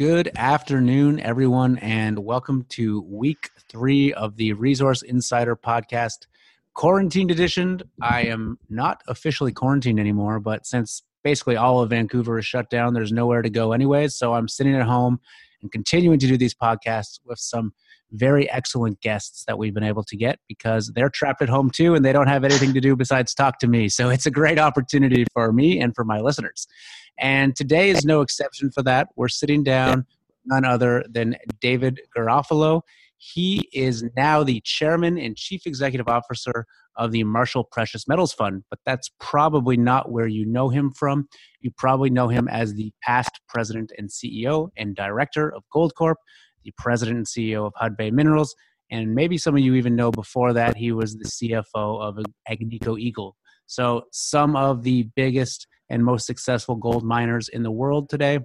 Good 0.00 0.30
afternoon, 0.34 1.20
everyone, 1.20 1.76
and 1.76 2.20
welcome 2.20 2.64
to 2.70 3.02
week 3.02 3.50
three 3.68 4.14
of 4.14 4.34
the 4.36 4.54
Resource 4.54 5.02
Insider 5.02 5.54
podcast, 5.56 6.26
quarantined 6.72 7.30
edition. 7.30 7.82
I 8.00 8.22
am 8.22 8.58
not 8.70 9.02
officially 9.08 9.52
quarantined 9.52 10.00
anymore, 10.00 10.40
but 10.40 10.64
since 10.64 11.02
basically 11.22 11.56
all 11.56 11.82
of 11.82 11.90
Vancouver 11.90 12.38
is 12.38 12.46
shut 12.46 12.70
down, 12.70 12.94
there's 12.94 13.12
nowhere 13.12 13.42
to 13.42 13.50
go 13.50 13.72
anyway. 13.72 14.08
So 14.08 14.32
I'm 14.32 14.48
sitting 14.48 14.74
at 14.74 14.86
home 14.86 15.20
and 15.60 15.70
continuing 15.70 16.18
to 16.20 16.26
do 16.26 16.38
these 16.38 16.54
podcasts 16.54 17.20
with 17.26 17.38
some 17.38 17.74
very 18.12 18.50
excellent 18.50 19.00
guests 19.00 19.44
that 19.46 19.58
we've 19.58 19.74
been 19.74 19.84
able 19.84 20.04
to 20.04 20.16
get 20.16 20.38
because 20.48 20.90
they're 20.94 21.10
trapped 21.10 21.42
at 21.42 21.48
home 21.48 21.70
too 21.70 21.94
and 21.94 22.04
they 22.04 22.12
don't 22.12 22.26
have 22.26 22.44
anything 22.44 22.74
to 22.74 22.80
do 22.80 22.96
besides 22.96 23.34
talk 23.34 23.58
to 23.60 23.66
me. 23.66 23.88
So 23.88 24.10
it's 24.10 24.26
a 24.26 24.30
great 24.30 24.58
opportunity 24.58 25.24
for 25.32 25.52
me 25.52 25.80
and 25.80 25.94
for 25.94 26.04
my 26.04 26.20
listeners. 26.20 26.66
And 27.18 27.54
today 27.54 27.90
is 27.90 28.04
no 28.04 28.20
exception 28.22 28.70
for 28.70 28.82
that. 28.82 29.08
We're 29.16 29.28
sitting 29.28 29.62
down 29.62 30.06
none 30.44 30.64
other 30.64 31.04
than 31.08 31.36
David 31.60 32.00
Garofalo. 32.16 32.82
He 33.18 33.68
is 33.72 34.02
now 34.16 34.42
the 34.42 34.62
chairman 34.64 35.18
and 35.18 35.36
chief 35.36 35.66
executive 35.66 36.08
officer 36.08 36.64
of 36.96 37.12
the 37.12 37.24
Marshall 37.24 37.64
Precious 37.64 38.08
Metals 38.08 38.32
Fund, 38.32 38.64
but 38.70 38.78
that's 38.84 39.10
probably 39.20 39.76
not 39.76 40.10
where 40.10 40.26
you 40.26 40.46
know 40.46 40.70
him 40.70 40.90
from. 40.90 41.28
You 41.60 41.70
probably 41.76 42.10
know 42.10 42.28
him 42.28 42.48
as 42.48 42.74
the 42.74 42.92
past 43.02 43.40
president 43.48 43.92
and 43.98 44.08
CEO 44.08 44.70
and 44.76 44.96
director 44.96 45.52
of 45.54 45.62
Goldcorp, 45.74 46.16
the 46.64 46.72
president 46.76 47.16
and 47.18 47.26
CEO 47.26 47.66
of 47.66 47.74
Hudbay 47.74 48.12
Minerals, 48.12 48.54
and 48.90 49.14
maybe 49.14 49.38
some 49.38 49.54
of 49.54 49.60
you 49.60 49.74
even 49.74 49.96
know 49.96 50.10
before 50.10 50.52
that 50.52 50.76
he 50.76 50.92
was 50.92 51.16
the 51.16 51.24
CFO 51.24 52.00
of 52.00 52.18
Agnico 52.48 52.98
Eagle. 52.98 53.36
So, 53.66 54.06
some 54.10 54.56
of 54.56 54.82
the 54.82 55.04
biggest 55.14 55.68
and 55.90 56.04
most 56.04 56.26
successful 56.26 56.76
gold 56.76 57.04
miners 57.04 57.48
in 57.48 57.62
the 57.62 57.70
world 57.70 58.08
today. 58.08 58.38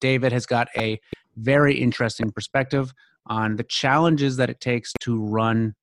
David 0.00 0.32
has 0.32 0.46
got 0.46 0.68
a 0.76 0.98
very 1.36 1.74
interesting 1.74 2.32
perspective 2.32 2.92
on 3.26 3.56
the 3.56 3.62
challenges 3.62 4.38
that 4.38 4.50
it 4.50 4.60
takes 4.60 4.92
to 5.00 5.22
run 5.22 5.74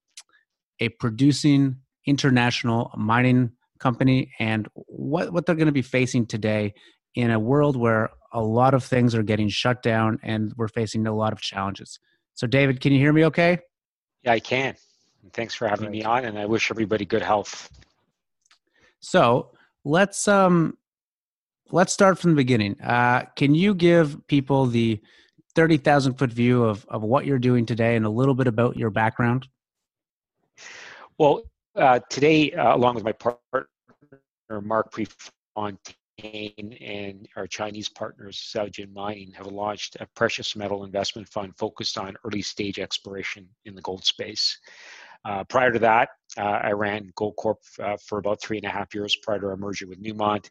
a 0.79 0.89
producing 0.89 1.77
international 2.05 2.91
mining 2.97 3.51
company 3.79 4.31
and 4.39 4.67
what, 4.73 5.31
what 5.31 5.45
they're 5.45 5.55
going 5.55 5.67
to 5.67 5.71
be 5.71 5.81
facing 5.81 6.25
today 6.25 6.73
in 7.15 7.31
a 7.31 7.39
world 7.39 7.75
where 7.75 8.09
a 8.31 8.41
lot 8.41 8.73
of 8.73 8.83
things 8.83 9.13
are 9.13 9.23
getting 9.23 9.49
shut 9.49 9.83
down 9.83 10.19
and 10.23 10.53
we're 10.57 10.67
facing 10.67 11.05
a 11.07 11.13
lot 11.13 11.33
of 11.33 11.41
challenges. 11.41 11.99
So, 12.33 12.47
David, 12.47 12.79
can 12.79 12.93
you 12.93 12.99
hear 12.99 13.13
me 13.13 13.25
okay? 13.25 13.59
Yeah, 14.23 14.33
I 14.33 14.39
can. 14.39 14.75
Thanks 15.33 15.53
for 15.53 15.67
having 15.67 15.87
Great. 15.87 15.99
me 15.99 16.03
on, 16.03 16.25
and 16.25 16.39
I 16.39 16.45
wish 16.45 16.71
everybody 16.71 17.05
good 17.05 17.21
health. 17.21 17.69
So, 18.99 19.51
let's 19.83 20.27
um, 20.27 20.77
let's 21.71 21.93
start 21.93 22.17
from 22.17 22.31
the 22.31 22.35
beginning. 22.35 22.79
Uh, 22.81 23.25
can 23.35 23.53
you 23.53 23.73
give 23.75 24.25
people 24.27 24.65
the 24.65 24.99
thirty 25.55 25.77
thousand 25.77 26.15
foot 26.15 26.31
view 26.31 26.63
of 26.63 26.85
of 26.89 27.03
what 27.03 27.25
you're 27.25 27.39
doing 27.39 27.65
today 27.65 27.95
and 27.95 28.05
a 28.05 28.09
little 28.09 28.33
bit 28.33 28.47
about 28.47 28.77
your 28.77 28.89
background? 28.89 29.47
Well, 31.17 31.43
uh, 31.75 31.99
today, 32.09 32.51
uh, 32.51 32.75
along 32.75 32.95
with 32.95 33.03
my 33.03 33.13
partner 33.13 33.67
Mark 34.61 34.91
Prefontaine 34.91 35.95
and 36.23 37.27
our 37.35 37.47
Chinese 37.47 37.89
partners, 37.89 38.51
Zhaojin 38.55 38.93
Mining, 38.93 39.31
have 39.31 39.47
launched 39.47 39.97
a 39.99 40.07
precious 40.15 40.55
metal 40.55 40.83
investment 40.83 41.27
fund 41.27 41.53
focused 41.57 41.97
on 41.97 42.15
early 42.25 42.41
stage 42.41 42.79
exploration 42.79 43.47
in 43.65 43.75
the 43.75 43.81
gold 43.81 44.05
space. 44.05 44.57
Uh, 45.23 45.43
prior 45.43 45.71
to 45.71 45.79
that, 45.79 46.09
uh, 46.37 46.59
I 46.63 46.71
ran 46.71 47.11
Goldcorp 47.15 47.57
uh, 47.79 47.97
for 48.07 48.17
about 48.17 48.41
three 48.41 48.57
and 48.57 48.65
a 48.65 48.69
half 48.69 48.93
years 48.93 49.15
prior 49.21 49.39
to 49.39 49.47
our 49.47 49.57
merger 49.57 49.87
with 49.87 50.01
Newmont. 50.01 50.49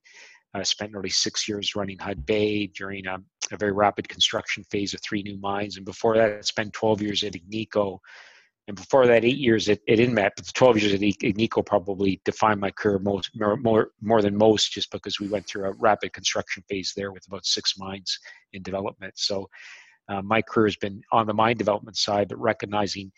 I 0.54 0.62
spent 0.64 0.92
nearly 0.92 1.10
six 1.10 1.48
years 1.48 1.76
running 1.76 1.98
Hudbay 1.98 2.72
during 2.74 3.06
a, 3.06 3.18
a, 3.52 3.56
very 3.56 3.72
rapid 3.72 4.08
construction 4.08 4.64
phase 4.64 4.94
of 4.94 5.00
three 5.00 5.22
new 5.22 5.38
mines. 5.38 5.76
And 5.76 5.86
before 5.86 6.16
that, 6.16 6.32
I 6.32 6.40
spent 6.40 6.72
12 6.72 7.02
years 7.02 7.22
at 7.22 7.34
Agnico. 7.34 7.98
And 8.70 8.76
before 8.76 9.04
that, 9.08 9.24
eight 9.24 9.38
years 9.38 9.68
at, 9.68 9.80
at 9.88 9.98
Inmet. 9.98 10.30
But 10.36 10.46
the 10.46 10.52
12 10.52 10.78
years 10.78 10.94
at 10.94 11.00
Agnico 11.00 11.66
probably 11.66 12.20
defined 12.24 12.60
my 12.60 12.70
career 12.70 13.00
most, 13.00 13.30
more, 13.34 13.56
more, 13.56 13.90
more 14.00 14.22
than 14.22 14.36
most 14.36 14.70
just 14.70 14.92
because 14.92 15.18
we 15.18 15.26
went 15.26 15.44
through 15.48 15.64
a 15.64 15.72
rapid 15.72 16.12
construction 16.12 16.62
phase 16.68 16.92
there 16.96 17.10
with 17.10 17.26
about 17.26 17.44
six 17.44 17.76
mines 17.76 18.16
in 18.52 18.62
development. 18.62 19.14
So 19.16 19.50
uh, 20.08 20.22
my 20.22 20.40
career 20.40 20.68
has 20.68 20.76
been 20.76 21.02
on 21.10 21.26
the 21.26 21.34
mine 21.34 21.56
development 21.56 21.96
side, 21.96 22.28
but 22.28 22.40
recognizing 22.40 23.10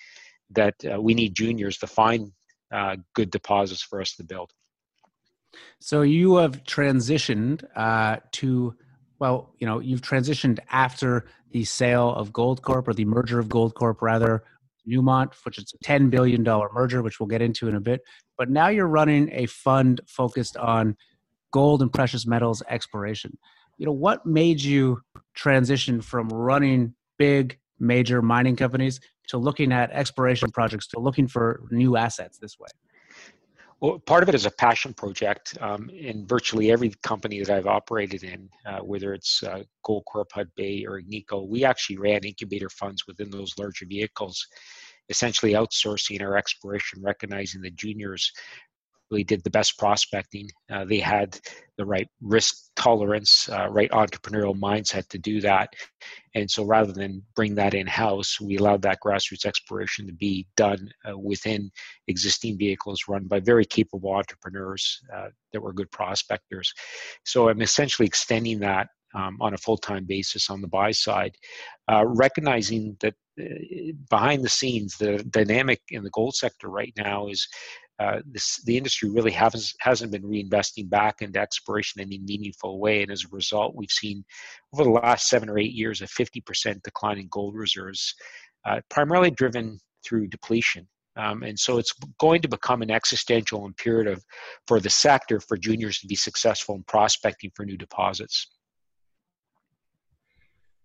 that 0.52 0.74
uh, 0.90 0.98
we 0.98 1.12
need 1.12 1.34
juniors 1.34 1.76
to 1.80 1.86
find 1.86 2.32
uh, 2.72 2.96
good 3.14 3.30
deposits 3.30 3.82
for 3.82 4.00
us 4.00 4.16
to 4.16 4.24
build. 4.24 4.52
So 5.80 6.00
you 6.00 6.36
have 6.36 6.64
transitioned 6.64 7.62
uh, 7.76 8.20
to, 8.40 8.74
well, 9.18 9.52
you 9.58 9.66
know, 9.66 9.80
you've 9.80 10.00
transitioned 10.00 10.60
after 10.70 11.26
the 11.50 11.66
sale 11.66 12.08
of 12.14 12.32
Goldcorp 12.32 12.88
or 12.88 12.94
the 12.94 13.04
merger 13.04 13.38
of 13.38 13.48
Goldcorp, 13.48 14.00
rather, 14.00 14.44
Newmont, 14.88 15.34
which 15.44 15.58
is 15.58 15.72
a 15.74 15.84
$10 15.84 16.10
billion 16.10 16.42
merger, 16.42 17.02
which 17.02 17.20
we'll 17.20 17.26
get 17.26 17.42
into 17.42 17.68
in 17.68 17.74
a 17.74 17.80
bit. 17.80 18.00
But 18.36 18.50
now 18.50 18.68
you're 18.68 18.86
running 18.86 19.30
a 19.32 19.46
fund 19.46 20.00
focused 20.06 20.56
on 20.56 20.96
gold 21.52 21.82
and 21.82 21.92
precious 21.92 22.26
metals 22.26 22.62
exploration. 22.68 23.36
You 23.78 23.86
know, 23.86 23.92
what 23.92 24.24
made 24.26 24.60
you 24.60 25.00
transition 25.34 26.00
from 26.00 26.28
running 26.28 26.94
big 27.18 27.58
major 27.78 28.22
mining 28.22 28.56
companies 28.56 29.00
to 29.28 29.38
looking 29.38 29.72
at 29.72 29.90
exploration 29.92 30.50
projects 30.50 30.86
to 30.88 31.00
looking 31.00 31.26
for 31.26 31.62
new 31.70 31.96
assets 31.96 32.38
this 32.38 32.58
way? 32.58 32.68
Well, 33.82 33.98
part 33.98 34.22
of 34.22 34.28
it 34.28 34.36
is 34.36 34.46
a 34.46 34.50
passion 34.52 34.94
project. 34.94 35.58
Um, 35.60 35.90
in 35.90 36.24
virtually 36.24 36.70
every 36.70 36.94
company 37.02 37.40
that 37.40 37.50
I've 37.50 37.66
operated 37.66 38.22
in, 38.22 38.48
uh, 38.64 38.78
whether 38.78 39.12
it's 39.12 39.42
uh, 39.42 39.64
Goldcorp, 39.84 40.30
Hudbay, 40.32 40.86
or 40.86 41.02
Agnico, 41.02 41.48
we 41.48 41.64
actually 41.64 41.98
ran 41.98 42.22
incubator 42.22 42.68
funds 42.70 43.08
within 43.08 43.28
those 43.28 43.58
larger 43.58 43.84
vehicles, 43.86 44.46
essentially 45.08 45.54
outsourcing 45.54 46.22
our 46.22 46.36
exploration, 46.36 47.02
recognizing 47.02 47.60
the 47.60 47.72
juniors 47.72 48.32
really 49.12 49.24
did 49.24 49.44
the 49.44 49.50
best 49.50 49.78
prospecting. 49.78 50.48
Uh, 50.72 50.84
they 50.84 50.98
had 50.98 51.38
the 51.76 51.84
right 51.84 52.08
risk 52.22 52.54
tolerance, 52.76 53.48
uh, 53.50 53.68
right 53.68 53.90
entrepreneurial 53.90 54.58
mindset 54.58 55.06
to 55.08 55.18
do 55.18 55.40
that. 55.40 55.68
And 56.34 56.50
so 56.50 56.64
rather 56.64 56.92
than 56.92 57.22
bring 57.36 57.54
that 57.56 57.74
in 57.74 57.86
house, 57.86 58.40
we 58.40 58.56
allowed 58.56 58.82
that 58.82 59.00
grassroots 59.04 59.44
exploration 59.44 60.06
to 60.06 60.12
be 60.14 60.46
done 60.56 60.88
uh, 61.08 61.16
within 61.18 61.70
existing 62.08 62.56
vehicles 62.58 63.04
run 63.08 63.24
by 63.24 63.40
very 63.40 63.66
capable 63.66 64.14
entrepreneurs 64.14 65.00
uh, 65.14 65.28
that 65.52 65.60
were 65.60 65.74
good 65.74 65.90
prospectors. 65.90 66.72
So 67.24 67.48
I'm 67.48 67.62
essentially 67.62 68.06
extending 68.06 68.60
that 68.60 68.88
um, 69.14 69.36
on 69.42 69.52
a 69.52 69.58
full 69.58 69.76
time 69.76 70.06
basis 70.06 70.48
on 70.48 70.62
the 70.62 70.68
buy 70.68 70.90
side, 70.90 71.34
uh, 71.90 72.04
recognizing 72.06 72.96
that 73.00 73.14
uh, 73.38 73.92
behind 74.08 74.42
the 74.42 74.48
scenes, 74.48 74.96
the 74.96 75.22
dynamic 75.30 75.82
in 75.90 76.02
the 76.02 76.10
gold 76.10 76.34
sector 76.34 76.68
right 76.68 76.94
now 76.96 77.28
is 77.28 77.46
uh, 78.02 78.20
this, 78.26 78.60
the 78.64 78.76
industry 78.76 79.08
really 79.10 79.30
hasn't 79.30 79.72
hasn't 79.78 80.10
been 80.10 80.22
reinvesting 80.22 80.90
back 80.90 81.22
into 81.22 81.38
exploration 81.38 82.00
in 82.00 82.08
any 82.08 82.18
meaningful 82.18 82.80
way, 82.80 83.02
and 83.02 83.12
as 83.12 83.24
a 83.24 83.28
result, 83.30 83.76
we've 83.76 83.90
seen 83.90 84.24
over 84.74 84.82
the 84.82 84.90
last 84.90 85.28
seven 85.28 85.48
or 85.48 85.58
eight 85.58 85.72
years 85.72 86.02
a 86.02 86.06
50% 86.06 86.82
decline 86.82 87.18
in 87.18 87.28
gold 87.30 87.54
reserves, 87.54 88.14
uh, 88.66 88.80
primarily 88.90 89.30
driven 89.30 89.78
through 90.04 90.26
depletion. 90.26 90.88
Um, 91.16 91.42
and 91.42 91.56
so 91.58 91.78
it's 91.78 91.92
going 92.18 92.42
to 92.42 92.48
become 92.48 92.82
an 92.82 92.90
existential 92.90 93.66
imperative 93.66 94.20
for 94.66 94.80
the 94.80 94.90
sector 94.90 95.38
for 95.38 95.56
juniors 95.56 95.98
to 95.98 96.06
be 96.06 96.16
successful 96.16 96.74
in 96.74 96.82
prospecting 96.84 97.52
for 97.54 97.64
new 97.64 97.76
deposits. 97.76 98.48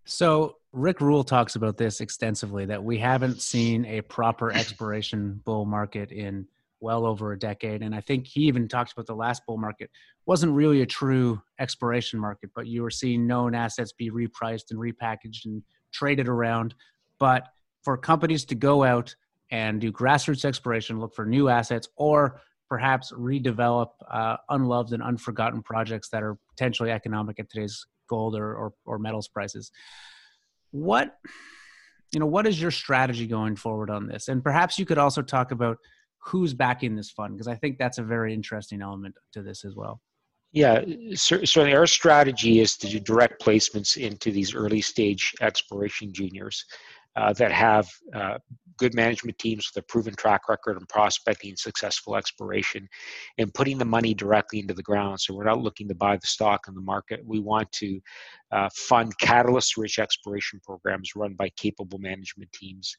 So 0.06 0.58
Rick 0.72 1.02
Rule 1.02 1.24
talks 1.24 1.56
about 1.56 1.78
this 1.78 2.02
extensively 2.02 2.66
that 2.66 2.84
we 2.84 2.98
haven't 3.00 3.42
seen 3.42 3.86
a 3.86 4.02
proper 4.02 4.52
exploration 4.52 5.42
bull 5.46 5.66
market 5.66 6.12
in 6.12 6.46
well 6.80 7.06
over 7.06 7.32
a 7.32 7.40
decade. 7.40 7.82
And 7.82 7.96
I 7.96 8.02
think 8.02 8.28
he 8.28 8.42
even 8.42 8.68
talked 8.68 8.92
about 8.92 9.06
the 9.06 9.16
last 9.16 9.46
bull 9.46 9.58
market 9.58 9.90
wasn't 10.26 10.54
really 10.54 10.82
a 10.82 10.86
true 10.86 11.42
exploration 11.60 12.20
market, 12.20 12.50
but 12.56 12.68
you 12.68 12.82
were 12.82 12.92
seeing 12.92 13.26
known 13.26 13.56
assets 13.56 13.94
be 13.94 14.12
repriced 14.12 14.72
and 14.72 14.80
repackaged 14.80 15.46
and 15.46 15.63
traded 15.92 16.28
around. 16.28 16.75
But 17.19 17.48
for 17.84 17.98
companies 17.98 18.46
to 18.46 18.56
go 18.56 18.84
out 18.84 19.16
and 19.50 19.80
do 19.80 19.92
grassroots 19.92 20.46
exploration, 20.46 21.00
look 21.00 21.16
for 21.16 21.25
new 21.25 21.50
assets, 21.50 21.88
or 21.96 22.42
perhaps 22.69 23.13
redevelop 23.13 23.92
uh, 24.12 24.36
unloved 24.50 24.92
and 24.92 25.01
unforgotten 25.01 25.63
projects 25.63 26.10
that 26.10 26.22
are 26.22 26.38
potentially 26.50 26.92
economic 26.92 27.40
at 27.40 27.50
today's 27.50 27.86
gold 28.10 28.36
or, 28.36 28.54
or, 28.56 28.74
or 28.86 29.00
metals 29.00 29.28
prices. 29.28 29.72
What 30.72 31.16
you 32.13 32.19
know, 32.19 32.25
what 32.25 32.48
is 32.48 32.62
your 32.62 32.72
strategy 32.72 33.28
going 33.28 33.56
forward 33.56 33.90
on 33.90 34.07
this? 34.07 34.28
And 34.28 34.44
perhaps 34.44 34.80
you 34.80 34.86
could 34.86 34.98
also 34.98 35.22
talk 35.22 35.51
about 35.51 35.78
who's 36.27 36.53
backing 36.53 36.95
this 36.95 37.09
fund 37.09 37.33
because 37.33 37.47
I 37.47 37.56
think 37.56 37.77
that's 37.77 38.00
a 38.00 38.03
very 38.03 38.33
interesting 38.33 38.81
element 38.81 39.15
to 39.31 39.41
this 39.41 39.63
as 39.63 39.75
well. 39.75 40.01
Yeah, 40.51 40.83
certainly 41.13 41.74
our 41.74 41.88
strategy 41.88 42.59
is 42.59 42.77
to 42.77 42.88
do 42.88 43.00
direct 43.00 43.41
placements 43.41 43.97
into 43.97 44.31
these 44.31 44.53
early 44.53 44.81
stage 44.81 45.33
exploration 45.41 46.13
juniors. 46.13 46.65
uh, 47.18 47.33
that 47.33 47.51
have 47.51 47.89
uh, 48.13 48.38
good 48.77 48.94
management 48.94 49.38
teams 49.39 49.71
with 49.74 49.83
a 49.83 49.88
proven 49.88 50.13
track 50.13 50.47
record 50.47 50.77
in 50.77 50.85
prospecting 50.85 51.56
successful 51.56 52.15
exploration 52.15 52.88
and 53.39 53.51
putting 53.56 53.79
the 53.79 53.85
money 53.85 54.13
directly 54.13 54.59
into 54.59 54.74
the 54.74 54.83
ground. 54.83 55.19
So 55.19 55.33
we're 55.33 55.44
not 55.44 55.59
looking 55.59 55.88
to 55.88 55.95
buy 55.95 56.15
the 56.18 56.27
stock 56.27 56.68
in 56.68 56.75
the 56.75 56.81
market. 56.81 57.25
We 57.25 57.39
want 57.39 57.71
to 57.74 58.00
uh, 58.51 58.69
fund 58.75 59.18
catalyst 59.18 59.77
rich 59.77 59.97
exploration 59.97 60.62
programs 60.63 61.15
run 61.15 61.33
by 61.33 61.50
capable 61.57 61.97
management 61.97 62.51
teams 62.53 62.95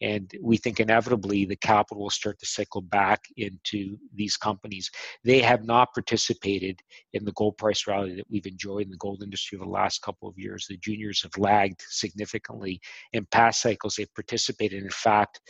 and 0.00 0.30
we 0.42 0.56
think 0.56 0.80
inevitably 0.80 1.44
the 1.44 1.56
capital 1.56 2.02
will 2.02 2.10
start 2.10 2.38
to 2.38 2.46
cycle 2.46 2.82
back 2.82 3.24
into 3.36 3.96
these 4.14 4.36
companies. 4.36 4.90
They 5.24 5.40
have 5.40 5.64
not 5.64 5.94
participated 5.94 6.80
in 7.12 7.24
the 7.24 7.32
gold 7.32 7.56
price 7.56 7.86
rally 7.86 8.14
that 8.16 8.30
we've 8.30 8.46
enjoyed 8.46 8.84
in 8.84 8.90
the 8.90 8.96
gold 8.98 9.22
industry 9.22 9.56
over 9.56 9.64
the 9.64 9.70
last 9.70 10.02
couple 10.02 10.28
of 10.28 10.38
years. 10.38 10.66
The 10.68 10.76
juniors 10.76 11.22
have 11.22 11.36
lagged 11.38 11.82
significantly. 11.88 12.80
In 13.12 13.26
past 13.30 13.62
cycles, 13.62 13.96
they've 13.96 14.14
participated. 14.14 14.82
In 14.82 14.90
fact, 14.90 15.40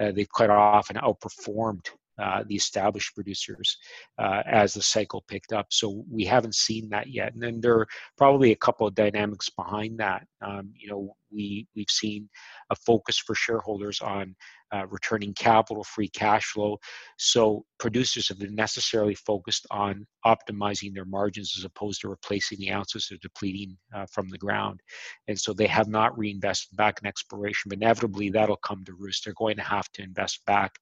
uh, 0.00 0.12
they've 0.12 0.28
quite 0.28 0.50
often 0.50 0.96
outperformed 0.96 1.86
uh, 2.18 2.42
the 2.46 2.54
established 2.54 3.14
producers 3.14 3.76
uh, 4.18 4.42
as 4.46 4.74
the 4.74 4.82
cycle 4.82 5.24
picked 5.28 5.52
up. 5.52 5.66
So 5.70 6.04
we 6.10 6.24
haven't 6.24 6.54
seen 6.54 6.88
that 6.90 7.08
yet. 7.08 7.34
And 7.34 7.42
then 7.42 7.60
there 7.60 7.74
are 7.74 7.88
probably 8.16 8.52
a 8.52 8.56
couple 8.56 8.86
of 8.86 8.94
dynamics 8.94 9.50
behind 9.50 9.98
that. 9.98 10.26
Um, 10.40 10.72
you 10.74 10.88
know, 10.88 11.14
we 11.32 11.66
we've 11.74 11.90
seen 11.90 12.28
a 12.70 12.76
focus 12.76 13.18
for 13.18 13.34
shareholders 13.34 14.00
on 14.00 14.34
uh, 14.74 14.86
returning 14.88 15.32
capital, 15.34 15.84
free 15.84 16.08
cash 16.08 16.46
flow. 16.46 16.78
So 17.18 17.64
producers 17.78 18.28
have 18.28 18.38
been 18.38 18.54
necessarily 18.54 19.14
focused 19.14 19.66
on 19.70 20.06
optimizing 20.24 20.92
their 20.92 21.04
margins 21.04 21.54
as 21.56 21.64
opposed 21.64 22.00
to 22.00 22.08
replacing 22.08 22.58
the 22.58 22.72
ounces 22.72 23.06
they're 23.08 23.18
depleting 23.22 23.76
uh, 23.94 24.06
from 24.10 24.28
the 24.28 24.38
ground. 24.38 24.80
And 25.28 25.38
so 25.38 25.52
they 25.52 25.66
have 25.66 25.88
not 25.88 26.16
reinvested 26.18 26.76
back 26.76 26.98
in 27.00 27.06
exploration. 27.06 27.68
But 27.68 27.78
inevitably, 27.78 28.30
that'll 28.30 28.56
come 28.56 28.84
to 28.84 28.94
roost. 28.94 29.24
They're 29.24 29.34
going 29.34 29.56
to 29.56 29.62
have 29.62 29.90
to 29.92 30.02
invest 30.02 30.44
back 30.46 30.72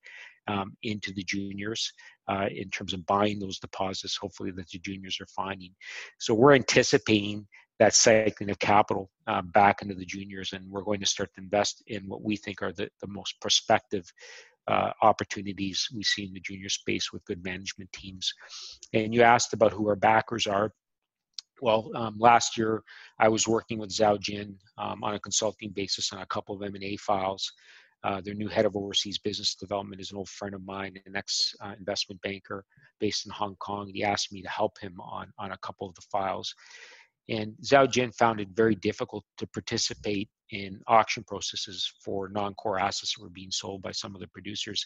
um, 0.47 0.75
into 0.83 1.11
the 1.13 1.23
juniors 1.23 1.91
uh, 2.27 2.47
in 2.51 2.69
terms 2.69 2.93
of 2.93 3.05
buying 3.05 3.39
those 3.39 3.59
deposits, 3.59 4.17
hopefully, 4.17 4.51
that 4.51 4.67
the 4.69 4.79
juniors 4.79 5.19
are 5.21 5.27
finding. 5.27 5.71
So 6.19 6.33
we're 6.33 6.53
anticipating 6.53 7.47
that 7.79 7.93
cycling 7.93 8.49
of 8.49 8.59
capital 8.59 9.09
uh, 9.27 9.41
back 9.41 9.81
into 9.81 9.95
the 9.95 10.05
juniors, 10.05 10.53
and 10.53 10.69
we're 10.69 10.83
going 10.83 11.01
to 11.01 11.05
start 11.05 11.29
to 11.35 11.41
invest 11.41 11.83
in 11.87 12.03
what 12.07 12.23
we 12.23 12.37
think 12.37 12.61
are 12.61 12.71
the, 12.71 12.89
the 13.01 13.07
most 13.07 13.39
prospective 13.41 14.05
uh, 14.67 14.91
opportunities 15.01 15.87
we 15.93 16.03
see 16.03 16.25
in 16.25 16.33
the 16.33 16.39
junior 16.39 16.69
space 16.69 17.11
with 17.11 17.25
good 17.25 17.43
management 17.43 17.91
teams. 17.91 18.33
And 18.93 19.13
you 19.13 19.21
asked 19.21 19.53
about 19.53 19.73
who 19.73 19.87
our 19.87 19.95
backers 19.95 20.47
are. 20.47 20.71
Well, 21.61 21.91
um, 21.95 22.15
last 22.17 22.57
year 22.57 22.81
I 23.19 23.29
was 23.29 23.47
working 23.47 23.77
with 23.77 23.89
Zhaojin 23.89 24.55
um, 24.77 25.03
on 25.03 25.13
a 25.13 25.19
consulting 25.19 25.71
basis 25.71 26.11
on 26.11 26.21
a 26.21 26.25
couple 26.25 26.55
of 26.55 26.63
M&A 26.63 26.97
files. 26.97 27.51
Uh, 28.05 28.21
their 28.21 28.35
new 28.35 28.47
head 28.47 28.65
of 28.65 28.75
overseas 28.75 29.17
business 29.17 29.55
development 29.55 29.99
is 29.99 30.11
an 30.11 30.17
old 30.17 30.29
friend 30.29 30.53
of 30.53 30.63
mine, 30.63 30.95
an 31.07 31.15
ex 31.15 31.55
uh, 31.59 31.73
investment 31.79 32.21
banker 32.21 32.63
based 32.99 33.25
in 33.25 33.31
Hong 33.31 33.55
Kong. 33.55 33.89
He 33.91 34.03
asked 34.03 34.31
me 34.31 34.43
to 34.43 34.49
help 34.49 34.77
him 34.79 34.95
on, 35.01 35.27
on 35.39 35.53
a 35.53 35.57
couple 35.57 35.89
of 35.89 35.95
the 35.95 36.03
files. 36.11 36.53
And 37.27 37.55
Zhaojin 37.63 38.13
found 38.15 38.39
it 38.39 38.49
very 38.53 38.75
difficult 38.75 39.23
to 39.37 39.47
participate 39.47 40.29
in 40.51 40.79
auction 40.87 41.23
processes 41.23 41.91
for 42.03 42.29
non-core 42.29 42.79
assets 42.79 43.15
that 43.15 43.23
were 43.23 43.29
being 43.29 43.49
sold 43.49 43.81
by 43.81 43.91
some 43.91 44.13
of 44.13 44.21
the 44.21 44.27
producers, 44.27 44.85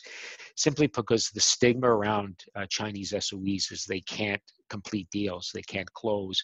simply 0.56 0.88
because 0.88 1.30
the 1.32 1.42
stigma 1.42 1.88
around 1.88 2.40
uh, 2.56 2.66
Chinese 2.70 3.12
SOEs 3.12 3.72
is 3.74 3.86
they 3.86 4.00
can't 4.02 4.42
complete 4.70 5.10
deals, 5.12 5.52
they 5.54 5.62
can't 5.64 5.92
close. 5.94 6.42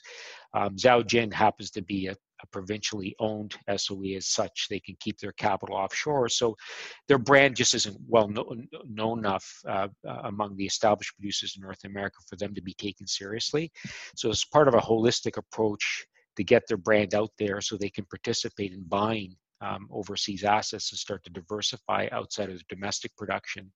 Um, 0.54 0.76
Zhaojin 0.76 1.32
happens 1.32 1.72
to 1.72 1.82
be 1.82 2.08
a, 2.08 2.16
a 2.42 2.48
provincially 2.48 3.16
owned 3.20 3.56
SOE 3.76 4.16
as 4.16 4.28
such. 4.28 4.68
They 4.70 4.80
can 4.80 4.96
keep 5.00 5.20
their 5.20 5.32
capital 5.34 5.76
offshore. 5.76 6.30
So 6.30 6.56
their 7.08 7.18
brand 7.18 7.56
just 7.56 7.74
isn't 7.74 7.98
well 8.08 8.28
known, 8.28 8.68
known 8.88 9.20
enough 9.20 9.46
uh, 9.68 9.88
uh, 10.08 10.22
among 10.24 10.58
the 10.58 10.66
established 10.66 11.16
producers 11.16 11.56
in 11.56 11.62
North 11.62 11.84
America 11.86 12.18
for 12.28 12.36
them 12.36 12.54
to 12.56 12.62
be 12.62 12.74
taken 12.74 13.08
seriously. 13.08 13.72
So 14.16 14.30
it's 14.30 14.46
part 14.46 14.68
of 14.68 14.74
a 14.74 14.80
holistic 14.80 15.38
approach 15.38 16.06
to 16.36 16.44
get 16.44 16.64
their 16.68 16.78
brand 16.78 17.14
out 17.16 17.32
there 17.40 17.62
so 17.62 17.78
they 17.78 17.90
can 17.90 18.06
participate 18.06 18.74
in 18.74 18.84
buying 18.84 19.36
um, 19.66 19.88
overseas 19.92 20.44
assets 20.44 20.92
and 20.92 21.00
start 21.00 21.24
to 21.24 21.32
diversify 21.32 22.08
outside 22.12 22.50
of 22.50 22.68
domestic 22.68 23.16
production. 23.18 23.72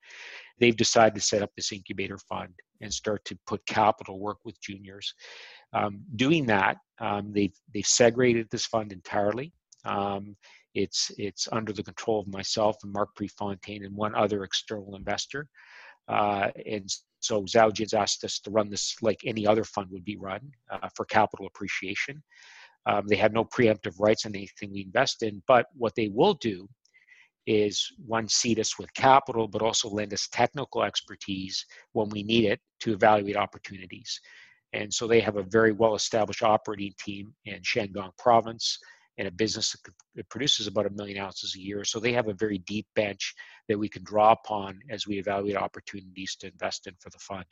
They've 0.60 0.76
decided 0.76 1.16
to 1.16 1.22
set 1.22 1.42
up 1.42 1.52
this 1.56 1.72
incubator 1.72 2.18
fund 2.30 2.54
and 2.82 2.94
start 2.94 3.24
to 3.26 3.38
put 3.48 3.66
capital 3.66 4.20
work 4.20 4.38
with 4.46 4.62
juniors. 4.62 5.14
Um, 5.74 6.02
doing 6.16 6.46
that, 6.48 6.78
um, 7.00 7.32
they've 7.34 7.56
they've 7.74 7.86
segregated 7.86 8.48
this 8.50 8.66
fund 8.66 8.92
entirely. 8.92 9.54
Um, 9.86 10.36
it's 10.76 11.12
it's 11.18 11.48
under 11.52 11.74
the 11.74 11.84
control 11.84 12.20
of 12.20 12.28
myself 12.28 12.78
and 12.84 12.94
Mark 12.94 13.10
Prefontaine 13.16 13.86
and 13.86 13.96
one 13.96 14.16
other 14.16 14.44
external 14.44 14.96
investor. 14.96 15.48
Uh, 16.08 16.50
and 16.66 16.90
so 17.20 17.44
Zhaojin's 17.44 17.94
asked 17.94 18.24
us 18.24 18.40
to 18.40 18.52
run 18.52 18.70
this 18.70 18.96
like 19.02 19.20
any 19.26 19.46
other 19.46 19.64
fund 19.64 19.90
would 19.92 20.06
be 20.06 20.18
run 20.18 20.42
uh, 20.72 20.90
for 20.96 21.06
capital 21.06 21.46
appreciation. 21.48 22.24
Um, 22.90 23.06
they 23.08 23.18
have 23.18 23.34
no 23.34 23.46
preemptive 23.46 24.00
rights 24.00 24.26
in 24.26 24.36
anything 24.36 24.72
we 24.72 24.82
invest 24.82 25.22
in, 25.22 25.44
but 25.48 25.68
what 25.76 25.94
they 25.96 26.08
will 26.08 26.34
do 26.34 26.68
is 27.46 27.88
one 28.06 28.28
seed 28.28 28.60
us 28.60 28.80
with 28.80 28.92
capital, 28.96 29.48
but 29.48 29.62
also 29.62 29.90
lend 29.90 30.12
us 30.12 30.28
technical 30.32 30.84
expertise 30.84 31.66
when 31.94 32.10
we 32.10 32.24
need 32.24 32.46
it 32.46 32.60
to 32.80 32.94
evaluate 32.94 33.36
opportunities. 33.36 34.20
And 34.74 34.92
so 34.92 35.08
they 35.08 35.20
have 35.20 35.38
a 35.38 35.44
very 35.44 35.72
well 35.72 35.94
established 35.94 36.42
operating 36.42 36.94
team 37.00 37.34
in 37.46 37.62
Shandong 37.62 38.12
province 38.18 38.78
and 39.20 39.28
a 39.28 39.32
business 39.32 39.76
that 40.16 40.30
produces 40.30 40.66
about 40.66 40.88
a 40.88 40.92
million 40.92 41.20
ounces 41.24 41.56
a 41.56 41.60
year. 41.60 41.84
So 41.84 42.00
they 42.00 42.14
have 42.14 42.28
a 42.28 42.34
very 42.34 42.60
deep 42.60 42.88
bench 42.96 43.36
that 43.68 43.78
we 43.78 43.90
can 43.90 44.04
draw 44.04 44.32
upon 44.32 44.80
as 44.90 45.06
we 45.06 45.20
evaluate 45.20 45.58
opportunities 45.58 46.36
to 46.40 46.48
invest 46.48 46.88
in 46.88 46.94
for 47.00 47.10
the 47.12 47.20
fund. 47.20 47.46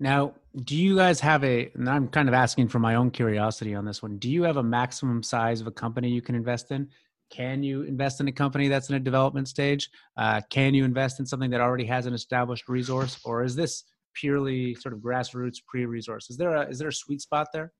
Now, 0.00 0.34
do 0.64 0.76
you 0.76 0.96
guys 0.96 1.20
have 1.20 1.44
a, 1.44 1.70
and 1.74 1.88
I'm 1.88 2.08
kind 2.08 2.28
of 2.28 2.34
asking 2.34 2.68
for 2.68 2.78
my 2.78 2.96
own 2.96 3.10
curiosity 3.10 3.74
on 3.74 3.84
this 3.84 4.02
one, 4.02 4.18
do 4.18 4.30
you 4.30 4.42
have 4.42 4.56
a 4.56 4.62
maximum 4.62 5.22
size 5.22 5.60
of 5.60 5.66
a 5.66 5.70
company 5.70 6.10
you 6.10 6.22
can 6.22 6.34
invest 6.34 6.70
in? 6.70 6.88
Can 7.30 7.62
you 7.62 7.82
invest 7.82 8.20
in 8.20 8.28
a 8.28 8.32
company 8.32 8.68
that's 8.68 8.90
in 8.90 8.96
a 8.96 9.00
development 9.00 9.48
stage? 9.48 9.88
Uh, 10.16 10.40
can 10.50 10.74
you 10.74 10.84
invest 10.84 11.20
in 11.20 11.26
something 11.26 11.50
that 11.50 11.60
already 11.60 11.86
has 11.86 12.06
an 12.06 12.12
established 12.12 12.68
resource? 12.68 13.18
Or 13.24 13.42
is 13.42 13.56
this 13.56 13.84
purely 14.14 14.74
sort 14.74 14.92
of 14.92 15.00
grassroots 15.00 15.58
pre-resource? 15.66 16.28
Is 16.30 16.36
there 16.36 16.54
a, 16.54 16.68
is 16.68 16.78
there 16.78 16.88
a 16.88 16.92
sweet 16.92 17.22
spot 17.22 17.48
there? 17.52 17.72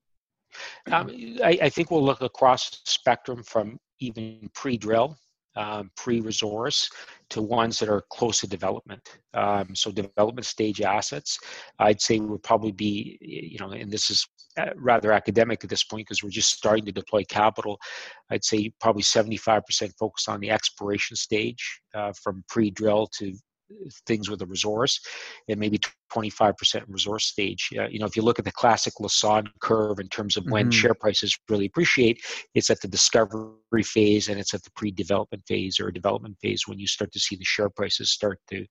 Um, 0.91 1.09
I, 1.43 1.57
I, 1.63 1.69
think 1.69 1.89
we'll 1.89 2.03
look 2.03 2.21
across 2.21 2.69
the 2.69 2.77
spectrum 2.85 3.41
from 3.43 3.79
even 3.99 4.49
pre-drill 4.53 5.17
um, 5.55 5.91
pre-resource 5.95 6.89
to 7.29 7.41
ones 7.41 7.79
that 7.79 7.89
are 7.89 8.03
close 8.11 8.41
to 8.41 8.47
development. 8.47 9.01
Um, 9.33 9.75
so 9.75 9.91
development 9.91 10.45
stage 10.45 10.81
assets, 10.81 11.39
I'd 11.79 12.01
say 12.01 12.19
would 12.19 12.43
probably 12.43 12.71
be, 12.71 13.17
you 13.21 13.57
know, 13.59 13.71
and 13.71 13.91
this 13.91 14.09
is 14.09 14.25
uh, 14.57 14.69
rather 14.75 15.11
academic 15.11 15.63
at 15.63 15.69
this 15.69 15.83
point 15.83 16.07
because 16.07 16.23
we're 16.23 16.29
just 16.29 16.51
starting 16.51 16.85
to 16.85 16.91
deploy 16.91 17.23
capital. 17.23 17.79
I'd 18.29 18.43
say 18.43 18.71
probably 18.79 19.03
75% 19.03 19.63
focused 19.97 20.29
on 20.29 20.39
the 20.39 20.51
exploration 20.51 21.15
stage 21.15 21.81
uh, 21.93 22.13
from 22.21 22.43
pre-drill 22.49 23.07
to 23.19 23.33
things 24.05 24.29
with 24.29 24.41
a 24.41 24.45
resource 24.45 24.99
and 25.49 25.59
maybe 25.59 25.79
25% 26.13 26.83
resource 26.87 27.25
stage. 27.25 27.69
Uh, 27.77 27.87
you 27.87 27.99
know, 27.99 28.05
if 28.05 28.15
you 28.15 28.21
look 28.21 28.39
at 28.39 28.45
the 28.45 28.51
classic 28.51 28.93
Lassonde 29.01 29.47
curve 29.59 29.99
in 29.99 30.07
terms 30.09 30.37
of 30.37 30.45
when 30.45 30.65
mm-hmm. 30.65 30.71
share 30.71 30.93
prices 30.93 31.37
really 31.49 31.65
appreciate, 31.65 32.21
it's 32.53 32.69
at 32.69 32.79
the 32.81 32.87
discovery 32.87 33.83
phase 33.83 34.29
and 34.29 34.39
it's 34.39 34.53
at 34.53 34.63
the 34.63 34.69
pre-development 34.75 35.43
phase 35.47 35.79
or 35.79 35.89
development 35.91 36.37
phase 36.41 36.67
when 36.67 36.77
you 36.77 36.87
start 36.87 37.11
to 37.11 37.19
see 37.19 37.35
the 37.35 37.43
share 37.43 37.69
prices 37.69 38.11
start 38.11 38.39
to 38.49 38.65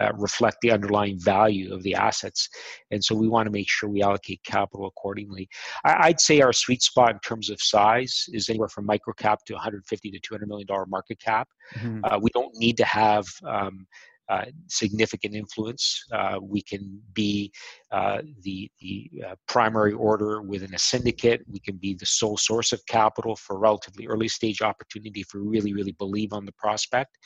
uh, 0.00 0.12
reflect 0.18 0.58
the 0.60 0.70
underlying 0.70 1.18
value 1.18 1.72
of 1.72 1.82
the 1.82 1.94
assets. 1.94 2.48
And 2.90 3.02
so 3.02 3.14
we 3.14 3.28
want 3.28 3.46
to 3.46 3.52
make 3.52 3.68
sure 3.68 3.88
we 3.88 4.02
allocate 4.02 4.42
capital 4.44 4.86
accordingly. 4.86 5.48
I, 5.84 6.08
would 6.08 6.20
say 6.20 6.40
our 6.40 6.52
sweet 6.52 6.82
spot 6.82 7.12
in 7.12 7.18
terms 7.20 7.48
of 7.50 7.60
size 7.60 8.26
is 8.32 8.48
anywhere 8.50 8.68
from 8.68 8.86
micro 8.86 9.14
cap 9.14 9.40
to 9.46 9.54
150 9.54 10.10
to 10.10 10.18
200 10.20 10.46
million 10.46 10.66
dollar 10.66 10.86
market 10.86 11.18
cap. 11.20 11.48
Mm-hmm. 11.76 12.04
Uh, 12.04 12.18
we 12.20 12.30
don't 12.34 12.54
need 12.56 12.76
to 12.76 12.84
have 12.84 13.26
um, 13.46 13.86
uh, 14.28 14.44
significant 14.68 15.34
influence. 15.34 16.04
Uh, 16.12 16.38
we 16.40 16.62
can 16.62 17.00
be 17.12 17.52
uh, 17.90 18.22
the, 18.42 18.70
the 18.80 19.10
uh, 19.26 19.34
primary 19.48 19.92
order 19.92 20.42
within 20.42 20.74
a 20.74 20.78
syndicate. 20.78 21.42
We 21.50 21.60
can 21.60 21.76
be 21.76 21.94
the 21.94 22.06
sole 22.06 22.36
source 22.36 22.72
of 22.72 22.84
capital 22.86 23.36
for 23.36 23.58
relatively 23.58 24.06
early 24.06 24.28
stage 24.28 24.62
opportunity 24.62 25.20
if 25.20 25.28
we 25.34 25.40
really, 25.40 25.72
really 25.72 25.92
believe 25.92 26.32
on 26.32 26.46
the 26.46 26.52
prospect. 26.52 27.18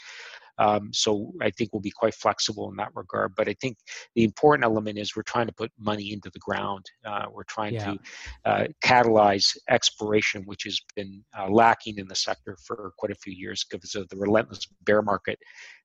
Um, 0.58 0.90
so 0.92 1.32
I 1.42 1.50
think 1.50 1.70
we'll 1.72 1.82
be 1.82 1.90
quite 1.90 2.14
flexible 2.14 2.70
in 2.70 2.76
that 2.76 2.90
regard. 2.94 3.34
But 3.36 3.48
I 3.48 3.54
think 3.60 3.76
the 4.14 4.24
important 4.24 4.64
element 4.64 4.98
is 4.98 5.14
we're 5.14 5.22
trying 5.22 5.46
to 5.46 5.52
put 5.52 5.70
money 5.78 6.12
into 6.12 6.30
the 6.30 6.38
ground. 6.38 6.86
Uh, 7.04 7.26
we're 7.30 7.44
trying 7.44 7.74
yeah. 7.74 7.84
to 7.84 7.98
uh, 8.44 8.66
catalyze 8.82 9.56
exploration, 9.68 10.42
which 10.46 10.64
has 10.64 10.80
been 10.94 11.22
uh, 11.38 11.48
lacking 11.48 11.98
in 11.98 12.08
the 12.08 12.14
sector 12.14 12.56
for 12.64 12.92
quite 12.98 13.12
a 13.12 13.16
few 13.16 13.34
years 13.34 13.64
because 13.70 13.94
of 13.94 14.08
the 14.08 14.16
relentless 14.16 14.66
bear 14.84 15.02
market 15.02 15.38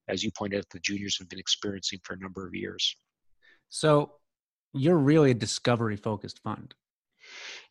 as 0.08 0.24
you 0.24 0.32
pointed 0.32 0.60
out, 0.60 0.70
the 0.70 0.80
juniors 0.80 1.18
have 1.20 1.30
been 1.30 1.40
experiencing 1.40 2.00
for 2.04 2.14
a 2.14 2.20
number 2.20 2.48
of 2.48 2.56
years. 2.56 2.96
So 3.70 4.14
you're 4.74 4.98
really 4.98 5.32
a 5.32 5.36
discovery 5.36 5.96
focused 5.96 6.40
fund. 6.44 6.74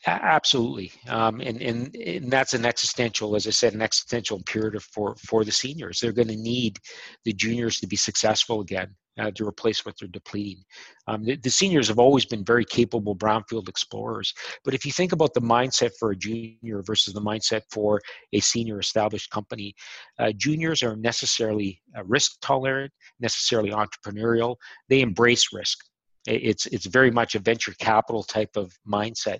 Absolutely, 0.07 0.93
um, 1.09 1.40
and, 1.40 1.61
and 1.61 1.95
and 1.95 2.31
that's 2.31 2.55
an 2.55 2.64
existential, 2.64 3.37
as 3.37 3.47
I 3.47 3.50
said, 3.50 3.75
an 3.75 3.83
existential 3.83 4.38
imperative 4.38 4.83
for 4.83 5.14
for 5.17 5.45
the 5.45 5.52
seniors. 5.52 6.00
They're 6.00 6.12
going 6.12 6.29
to 6.29 6.37
need 6.37 6.79
the 7.25 7.35
juniors 7.35 7.81
to 7.81 7.87
be 7.87 7.97
successful 7.97 8.62
again 8.62 8.95
uh, 9.21 9.31
to 9.33 9.47
replace 9.47 9.85
what 9.85 9.95
they're 9.99 10.09
depleting. 10.09 10.62
Um, 11.07 11.25
the, 11.25 11.37
the, 11.37 11.50
seniors 11.50 11.88
have 11.88 11.99
always 11.99 12.25
been 12.25 12.45
very 12.45 12.64
capable 12.64 13.14
brownfield 13.14 13.69
explorers, 13.69 14.33
but 14.64 14.75
if 14.75 14.85
you 14.87 14.93
think 14.93 15.12
about 15.12 15.35
the 15.35 15.40
mindset 15.40 15.90
for 15.99 16.12
a 16.12 16.17
junior 16.17 16.83
versus 16.83 17.12
the 17.12 17.21
mindset 17.21 17.62
for 17.71 18.00
a 18.33 18.40
senior 18.40 18.79
established 18.79 19.31
company, 19.31 19.75
uh, 20.19 20.33
juniors 20.33 20.83
are 20.83 20.97
necessarily 20.97 21.81
uh, 21.97 22.05
risk 22.05 22.33
tolerant, 22.40 22.93
necessarily 23.19 23.71
entrepreneurial. 23.71 24.57
They 24.88 25.00
embrace 25.00 25.52
risk 25.52 25.85
it's 26.27 26.67
it's 26.67 26.87
very 26.87 27.11
much 27.11 27.35
a 27.35 27.39
venture 27.39 27.75
capital 27.79 28.23
type 28.23 28.57
of 28.57 28.73
mindset. 28.87 29.39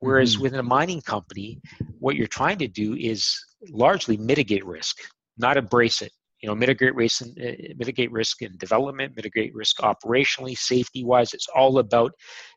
Whereas 0.00 0.34
mm-hmm. 0.34 0.42
within 0.42 0.60
a 0.60 0.64
mining 0.64 1.00
company 1.02 1.60
what 1.98 2.16
you're 2.16 2.26
trying 2.26 2.58
to 2.58 2.68
do 2.68 2.94
is 2.94 3.36
largely 3.70 4.16
mitigate 4.16 4.64
risk 4.64 4.96
not 5.38 5.56
embrace 5.56 6.02
it. 6.02 6.12
You 6.42 6.48
know 6.48 6.54
mitigate 6.54 6.94
risk 6.94 7.22
and 7.22 7.38
uh, 7.38 7.74
mitigate 7.76 8.12
risk 8.12 8.42
in 8.42 8.56
development 8.58 9.16
mitigate 9.16 9.54
risk 9.54 9.78
operationally 9.78 10.56
safety 10.56 11.04
wise 11.04 11.32
it's 11.32 11.48
all 11.54 11.78
about 11.78 12.12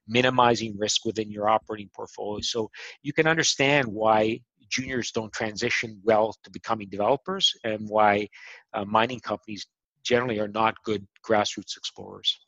minimizing 0.08 0.78
risk 0.78 1.06
within 1.06 1.32
your 1.32 1.48
operating 1.48 1.90
portfolio. 1.96 2.42
So 2.42 2.70
you 3.04 3.14
can 3.14 3.26
understand 3.28 3.88
why 3.88 4.42
juniors 4.70 5.12
don't 5.12 5.32
transition 5.32 6.00
well 6.04 6.36
to 6.44 6.52
becoming 6.52 6.90
developers 6.90 7.54
and 7.64 7.88
why 7.88 8.28
uh, 8.74 8.86
mining 8.86 9.20
companies 9.20 9.66
generally 10.04 10.40
are 10.40 10.48
not 10.48 10.76
good 10.84 11.08
grassroots 11.26 11.78
explorers 11.78 12.40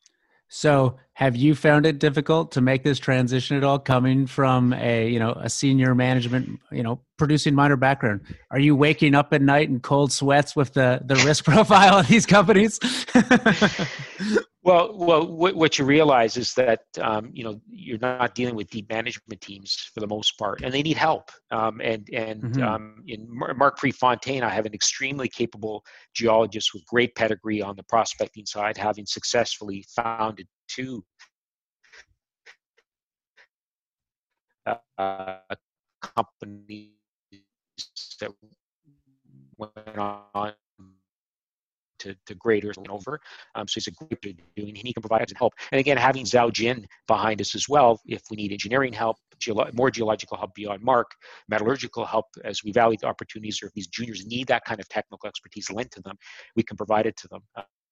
so, 0.53 0.97
have 1.13 1.37
you 1.37 1.55
found 1.55 1.85
it 1.85 1.97
difficult 1.97 2.51
to 2.51 2.61
make 2.61 2.83
this 2.83 2.99
transition 2.99 3.55
at 3.55 3.63
all, 3.63 3.79
coming 3.79 4.27
from 4.27 4.73
a 4.73 5.09
you 5.09 5.17
know 5.17 5.31
a 5.39 5.49
senior 5.49 5.95
management 5.95 6.59
you 6.73 6.83
know 6.83 6.99
producing 7.17 7.55
miner 7.55 7.77
background? 7.77 8.19
Are 8.51 8.59
you 8.59 8.75
waking 8.75 9.15
up 9.15 9.31
at 9.31 9.41
night 9.41 9.69
in 9.69 9.79
cold 9.79 10.11
sweats 10.11 10.53
with 10.53 10.73
the 10.73 10.99
the 11.05 11.15
risk 11.15 11.45
profile 11.45 11.99
of 11.99 12.07
these 12.09 12.25
companies? 12.25 12.79
Well, 14.63 14.95
well, 14.95 15.25
what, 15.25 15.55
what 15.55 15.79
you 15.79 15.85
realize 15.85 16.37
is 16.37 16.53
that 16.53 16.81
um, 16.99 17.31
you 17.33 17.43
know 17.43 17.59
you're 17.67 17.97
not 17.97 18.35
dealing 18.35 18.53
with 18.53 18.69
deep 18.69 18.87
management 18.89 19.41
teams 19.41 19.89
for 19.91 20.01
the 20.01 20.07
most 20.07 20.37
part, 20.37 20.61
and 20.61 20.71
they 20.71 20.83
need 20.83 20.97
help. 20.97 21.31
Um, 21.49 21.81
and 21.81 22.07
and 22.13 22.43
mm-hmm. 22.43 22.61
um, 22.61 23.03
in 23.07 23.27
Mark 23.29 23.77
Prefontaine, 23.77 24.43
I 24.43 24.49
have 24.49 24.67
an 24.67 24.73
extremely 24.75 25.27
capable 25.27 25.83
geologist 26.13 26.75
with 26.75 26.85
great 26.85 27.15
pedigree 27.15 27.59
on 27.59 27.75
the 27.75 27.83
prospecting 27.83 28.45
side, 28.45 28.77
having 28.77 29.07
successfully 29.07 29.83
founded 29.95 30.47
two 30.67 31.03
uh, 34.99 35.37
companies 36.01 36.91
that 38.19 38.31
went 39.57 39.97
on 39.97 40.53
to, 42.01 42.15
to 42.25 42.35
graders 42.35 42.77
and 42.77 42.87
over. 42.89 43.19
Um, 43.55 43.67
so 43.67 43.75
he's 43.75 43.87
a 43.87 43.91
great 43.91 44.11
at 44.37 44.55
doing, 44.55 44.69
and 44.69 44.77
he 44.77 44.93
can 44.93 45.01
provide 45.01 45.23
us 45.23 45.33
help. 45.35 45.53
And 45.71 45.79
again, 45.79 45.97
having 45.97 46.25
Zhaojin 46.25 46.85
behind 47.07 47.41
us 47.41 47.55
as 47.55 47.67
well, 47.69 47.99
if 48.05 48.21
we 48.29 48.37
need 48.37 48.51
engineering 48.51 48.93
help, 48.93 49.17
geolo- 49.39 49.73
more 49.73 49.91
geological 49.91 50.37
help 50.37 50.53
beyond 50.55 50.81
Mark, 50.81 51.11
metallurgical 51.49 52.05
help 52.05 52.25
as 52.43 52.63
we 52.63 52.71
value 52.71 52.97
the 52.99 53.07
opportunities, 53.07 53.61
or 53.61 53.67
if 53.67 53.73
these 53.73 53.87
juniors 53.87 54.25
need 54.25 54.47
that 54.47 54.63
kind 54.65 54.79
of 54.79 54.87
technical 54.89 55.27
expertise 55.27 55.69
lent 55.71 55.91
to 55.91 56.01
them, 56.01 56.15
we 56.55 56.63
can 56.63 56.77
provide 56.77 57.05
it 57.05 57.17
to 57.17 57.27
them. 57.27 57.41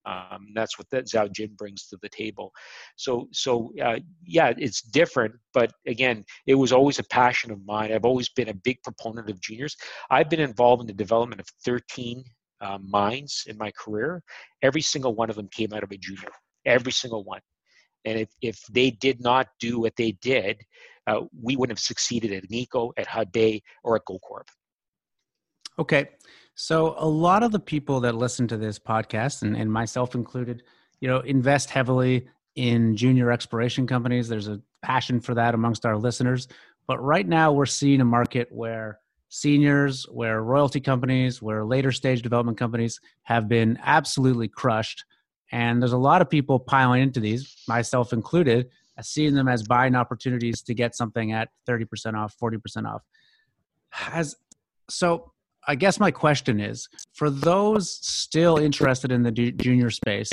Um, 0.05 0.47
that's 0.55 0.79
what 0.79 0.89
that 0.91 1.05
Zhaojin 1.05 1.55
brings 1.57 1.87
to 1.87 1.97
the 2.01 2.09
table. 2.09 2.51
So, 2.95 3.27
so 3.31 3.71
uh, 3.83 3.99
yeah, 4.25 4.53
it's 4.57 4.81
different, 4.81 5.35
but 5.53 5.71
again, 5.85 6.23
it 6.47 6.55
was 6.55 6.71
always 6.71 6.99
a 6.99 7.03
passion 7.03 7.51
of 7.51 7.63
mine. 7.65 7.91
I've 7.91 8.05
always 8.05 8.29
been 8.29 8.49
a 8.49 8.53
big 8.53 8.81
proponent 8.83 9.29
of 9.29 9.39
juniors. 9.41 9.75
I've 10.09 10.29
been 10.29 10.39
involved 10.39 10.81
in 10.81 10.87
the 10.87 10.93
development 10.93 11.41
of 11.41 11.47
13 11.63 12.23
uh, 12.61 12.77
mines 12.81 13.43
in 13.47 13.57
my 13.57 13.71
career, 13.71 14.21
every 14.61 14.81
single 14.81 15.15
one 15.15 15.29
of 15.29 15.35
them 15.35 15.47
came 15.51 15.73
out 15.73 15.83
of 15.83 15.91
a 15.91 15.97
junior. 15.97 16.29
Every 16.65 16.91
single 16.91 17.23
one. 17.23 17.41
And 18.05 18.19
if, 18.19 18.29
if 18.41 18.61
they 18.71 18.91
did 18.91 19.21
not 19.21 19.47
do 19.59 19.79
what 19.79 19.95
they 19.95 20.13
did, 20.21 20.61
uh, 21.07 21.21
we 21.41 21.55
wouldn't 21.55 21.77
have 21.77 21.83
succeeded 21.83 22.31
at 22.31 22.43
Agnico, 22.43 22.91
at 22.97 23.07
Hudbay, 23.07 23.61
or 23.83 23.95
at 23.95 24.05
Goldcorp. 24.05 24.47
Okay. 25.77 26.09
So 26.55 26.95
a 26.97 27.07
lot 27.07 27.43
of 27.43 27.51
the 27.51 27.59
people 27.59 28.01
that 28.01 28.15
listen 28.15 28.47
to 28.49 28.57
this 28.57 28.77
podcast, 28.77 29.41
and, 29.41 29.55
and 29.55 29.71
myself 29.71 30.13
included, 30.13 30.63
you 30.99 31.07
know, 31.07 31.19
invest 31.19 31.69
heavily 31.69 32.27
in 32.55 32.95
junior 32.97 33.31
exploration 33.31 33.87
companies. 33.87 34.27
There's 34.27 34.49
a 34.49 34.61
passion 34.81 35.19
for 35.19 35.33
that 35.35 35.53
amongst 35.53 35.85
our 35.85 35.97
listeners. 35.97 36.47
But 36.87 37.01
right 37.01 37.27
now 37.27 37.51
we're 37.53 37.65
seeing 37.65 38.01
a 38.01 38.05
market 38.05 38.49
where 38.51 38.99
seniors, 39.29 40.03
where 40.11 40.43
royalty 40.43 40.79
companies, 40.79 41.41
where 41.41 41.63
later 41.63 41.91
stage 41.91 42.21
development 42.21 42.57
companies 42.57 42.99
have 43.23 43.47
been 43.47 43.79
absolutely 43.83 44.47
crushed. 44.47 45.05
And 45.51 45.81
there's 45.81 45.93
a 45.93 45.97
lot 45.97 46.21
of 46.21 46.29
people 46.29 46.59
piling 46.59 47.01
into 47.03 47.19
these, 47.19 47.55
myself 47.67 48.11
included, 48.11 48.69
seeing 49.01 49.33
them 49.33 49.47
as 49.47 49.63
buying 49.63 49.95
opportunities 49.95 50.61
to 50.63 50.73
get 50.73 50.95
something 50.95 51.31
at 51.31 51.49
30% 51.67 52.15
off, 52.15 52.35
40% 52.41 52.85
off. 52.85 53.03
Has 53.89 54.35
so 54.89 55.31
I 55.67 55.75
guess 55.75 55.99
my 55.99 56.11
question 56.11 56.59
is 56.59 56.89
for 57.13 57.29
those 57.29 57.91
still 57.91 58.57
interested 58.57 59.11
in 59.11 59.23
the 59.23 59.31
junior 59.31 59.89
space, 59.89 60.31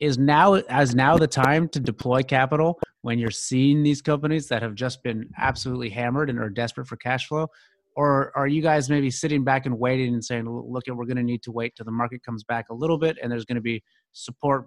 is 0.00 0.18
now 0.18 0.54
as 0.54 0.94
now 0.94 1.18
the 1.18 1.26
time 1.26 1.68
to 1.68 1.80
deploy 1.80 2.22
capital 2.22 2.80
when 3.02 3.18
you're 3.18 3.30
seeing 3.30 3.82
these 3.82 4.00
companies 4.00 4.48
that 4.48 4.62
have 4.62 4.74
just 4.74 5.02
been 5.02 5.28
absolutely 5.36 5.90
hammered 5.90 6.30
and 6.30 6.38
are 6.38 6.48
desperate 6.48 6.86
for 6.86 6.96
cash 6.96 7.28
flow 7.28 7.48
or 7.96 8.32
are 8.36 8.46
you 8.46 8.62
guys 8.62 8.88
maybe 8.88 9.10
sitting 9.10 9.44
back 9.44 9.66
and 9.66 9.78
waiting 9.78 10.14
and 10.14 10.24
saying 10.24 10.48
look 10.48 10.84
we're 10.86 11.04
going 11.04 11.16
to 11.16 11.22
need 11.22 11.42
to 11.42 11.52
wait 11.52 11.74
till 11.76 11.84
the 11.84 11.92
market 11.92 12.24
comes 12.24 12.44
back 12.44 12.66
a 12.70 12.74
little 12.74 12.98
bit 12.98 13.16
and 13.22 13.30
there's 13.30 13.44
going 13.44 13.56
to 13.56 13.62
be 13.62 13.82
support 14.12 14.66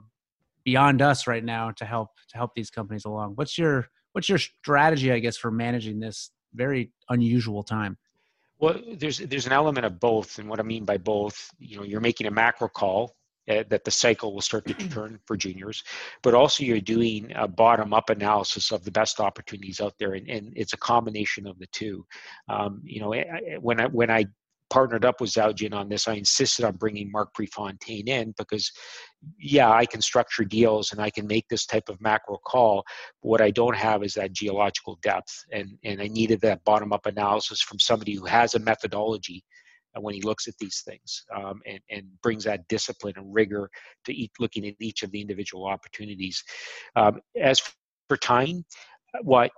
beyond 0.64 1.02
us 1.02 1.28
right 1.28 1.44
now 1.44 1.72
to 1.72 1.86
help 1.86 2.10
to 2.30 2.38
help 2.38 2.52
these 2.56 2.70
companies 2.70 3.06
along? 3.06 3.34
What's 3.36 3.58
your 3.58 3.88
what's 4.14 4.30
your 4.30 4.38
strategy 4.38 5.12
i 5.12 5.20
guess 5.20 5.38
for 5.38 5.52
managing 5.52 6.00
this 6.00 6.32
very 6.54 6.92
unusual 7.10 7.64
time? 7.64 7.98
Well 8.60 8.80
there's 8.94 9.20
there's 9.20 9.46
an 9.46 9.52
element 9.52 9.86
of 9.86 10.00
both 10.00 10.40
and 10.40 10.48
what 10.50 10.60
i 10.60 10.64
mean 10.64 10.86
by 10.86 10.98
both 10.98 11.50
you 11.60 11.78
know 11.78 11.84
you're 11.84 12.02
making 12.02 12.28
a 12.28 12.32
macro 12.32 12.68
call 12.68 13.16
uh, 13.50 13.64
that 13.70 13.84
the 13.84 13.92
cycle 13.92 14.34
will 14.34 14.42
start 14.42 14.66
to 14.66 14.74
turn 14.90 15.20
for 15.26 15.36
juniors, 15.36 15.84
but 16.22 16.34
also 16.34 16.64
you're 16.64 16.80
doing 16.80 17.32
a 17.36 17.48
bottom 17.48 17.94
up 17.94 18.10
analysis 18.10 18.72
of 18.72 18.84
the 18.84 18.92
best 18.92 19.20
opportunities 19.20 19.82
out 19.82 19.94
there, 20.00 20.14
and, 20.14 20.30
and 20.30 20.54
it's 20.56 20.74
a 20.74 20.78
combination 20.78 21.48
of 21.48 21.58
the 21.60 21.68
two. 21.68 22.06
Um, 22.50 22.82
you 22.84 23.00
know, 23.02 23.14
when 23.60 23.80
I 23.80 23.88
when 23.88 24.10
I 24.10 24.26
partnered 24.70 25.06
up 25.06 25.22
with 25.22 25.30
Zhaojin 25.30 25.72
on 25.72 25.88
this, 25.88 26.08
I 26.08 26.14
insisted 26.14 26.66
on 26.66 26.78
bringing 26.78 27.12
Mark 27.12 27.32
Prefontaine 27.36 28.08
in 28.08 28.34
because, 28.40 28.72
yeah, 29.38 29.72
I 29.72 29.86
can 29.86 30.02
structure 30.02 30.44
deals 30.44 30.92
and 30.92 31.00
I 31.00 31.12
can 31.12 31.28
make 31.28 31.48
this 31.48 31.68
type 31.68 31.90
of 31.90 32.02
macro 32.02 32.40
call. 32.44 32.84
But 33.22 33.30
what 33.30 33.42
I 33.42 33.52
don't 33.52 33.76
have 33.76 34.04
is 34.04 34.16
that 34.16 34.34
geological 34.34 34.98
depth, 35.04 35.46
and 35.52 35.78
and 35.84 36.02
I 36.02 36.08
needed 36.08 36.42
that 36.42 36.64
bottom 36.64 36.92
up 36.92 37.06
analysis 37.06 37.62
from 37.62 37.80
somebody 37.80 38.16
who 38.16 38.26
has 38.26 38.56
a 38.56 38.60
methodology 38.60 39.44
when 40.00 40.14
he 40.14 40.22
looks 40.22 40.48
at 40.48 40.58
these 40.60 40.82
things 40.86 41.24
um, 41.36 41.62
and, 41.66 41.80
and 41.90 42.04
brings 42.22 42.44
that 42.44 42.68
discipline 42.68 43.14
and 43.18 43.34
rigor 43.34 43.70
to 44.06 44.14
each, 44.14 44.32
looking 44.40 44.68
at 44.68 44.76
each 44.80 45.04
of 45.04 45.12
the 45.12 45.22
individual 45.22 45.68
opportunities. 45.68 46.44
Um, 46.96 47.22
as 47.40 47.62
for 48.08 48.18
timing, 48.18 48.66
what 49.22 49.52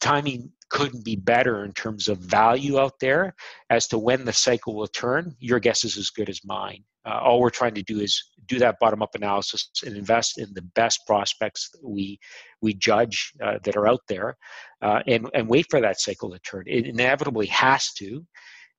timing 0.00 0.50
couldn't 0.68 1.04
be 1.04 1.16
better 1.16 1.64
in 1.64 1.72
terms 1.72 2.08
of 2.08 2.18
value 2.18 2.78
out 2.78 2.94
there 3.00 3.34
as 3.70 3.88
to 3.88 3.98
when 3.98 4.24
the 4.24 4.32
cycle 4.32 4.76
will 4.76 4.86
turn. 4.86 5.34
Your 5.40 5.58
guess 5.58 5.84
is 5.84 5.96
as 5.96 6.10
good 6.10 6.28
as 6.28 6.40
mine. 6.44 6.84
Uh, 7.06 7.18
all 7.22 7.40
we're 7.40 7.50
trying 7.50 7.74
to 7.74 7.82
do 7.82 7.98
is 7.98 8.22
do 8.46 8.58
that 8.58 8.78
bottom 8.78 9.02
up 9.02 9.14
analysis 9.14 9.70
and 9.84 9.96
invest 9.96 10.38
in 10.38 10.52
the 10.54 10.62
best 10.74 11.00
prospects 11.06 11.70
that 11.72 11.88
we 11.88 12.18
we 12.60 12.74
judge 12.74 13.32
uh, 13.42 13.58
that 13.64 13.74
are 13.74 13.88
out 13.88 14.02
there 14.06 14.36
uh, 14.82 15.00
and 15.06 15.26
and 15.32 15.48
wait 15.48 15.64
for 15.70 15.80
that 15.80 15.98
cycle 15.98 16.30
to 16.30 16.38
turn 16.40 16.62
it 16.66 16.86
inevitably 16.86 17.46
has 17.46 17.90
to 17.94 18.24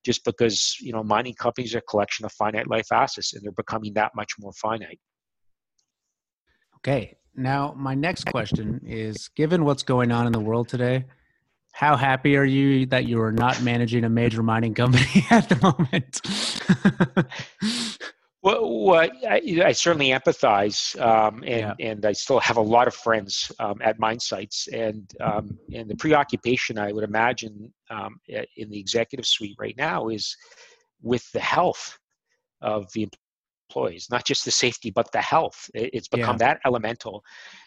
just 0.04 0.24
because 0.24 0.76
you 0.80 0.92
know 0.92 1.02
mining 1.02 1.34
companies 1.34 1.74
are 1.74 1.78
a 1.78 1.82
collection 1.82 2.24
of 2.24 2.32
finite 2.32 2.68
life 2.68 2.90
assets 2.92 3.34
and 3.34 3.42
they're 3.42 3.52
becoming 3.52 3.92
that 3.94 4.12
much 4.14 4.32
more 4.38 4.52
finite. 4.52 5.00
Okay 6.76 7.16
now 7.34 7.74
my 7.76 7.94
next 7.94 8.24
question 8.26 8.80
is 8.86 9.28
given 9.28 9.64
what's 9.64 9.82
going 9.82 10.12
on 10.12 10.26
in 10.26 10.32
the 10.32 10.40
world 10.40 10.68
today 10.68 11.04
how 11.72 11.96
happy 11.96 12.36
are 12.36 12.44
you 12.44 12.84
that 12.86 13.06
you 13.06 13.20
are 13.20 13.32
not 13.32 13.62
managing 13.62 14.04
a 14.04 14.08
major 14.08 14.42
mining 14.42 14.74
company 14.74 15.24
at 15.30 15.48
the 15.48 15.56
moment 15.62 16.20
Well, 18.42 18.84
well 18.84 19.08
I, 19.28 19.40
I, 19.64 19.72
certainly 19.72 20.08
empathize, 20.08 21.00
um, 21.00 21.44
and 21.46 21.74
yeah. 21.78 21.90
and 21.90 22.04
I 22.04 22.12
still 22.12 22.40
have 22.40 22.56
a 22.56 22.62
lot 22.62 22.88
of 22.88 22.94
friends 22.94 23.52
um, 23.60 23.80
at 23.82 24.00
mine 24.00 24.18
sites, 24.18 24.66
and 24.68 25.08
um, 25.20 25.58
and 25.72 25.88
the 25.88 25.94
preoccupation 25.94 26.76
I 26.76 26.92
would 26.92 27.04
imagine 27.04 27.72
um, 27.90 28.18
in 28.28 28.68
the 28.68 28.80
executive 28.80 29.26
suite 29.26 29.56
right 29.58 29.76
now 29.76 30.08
is 30.08 30.36
with 31.00 31.30
the 31.32 31.40
health 31.40 31.98
of 32.62 32.92
the 32.94 33.08
employees, 33.72 34.08
not 34.10 34.24
just 34.24 34.44
the 34.44 34.50
safety, 34.50 34.90
but 34.90 35.10
the 35.12 35.20
health. 35.20 35.70
It's 35.74 36.08
become 36.08 36.36
yeah. 36.40 36.48
that 36.48 36.60
elemental. 36.66 37.24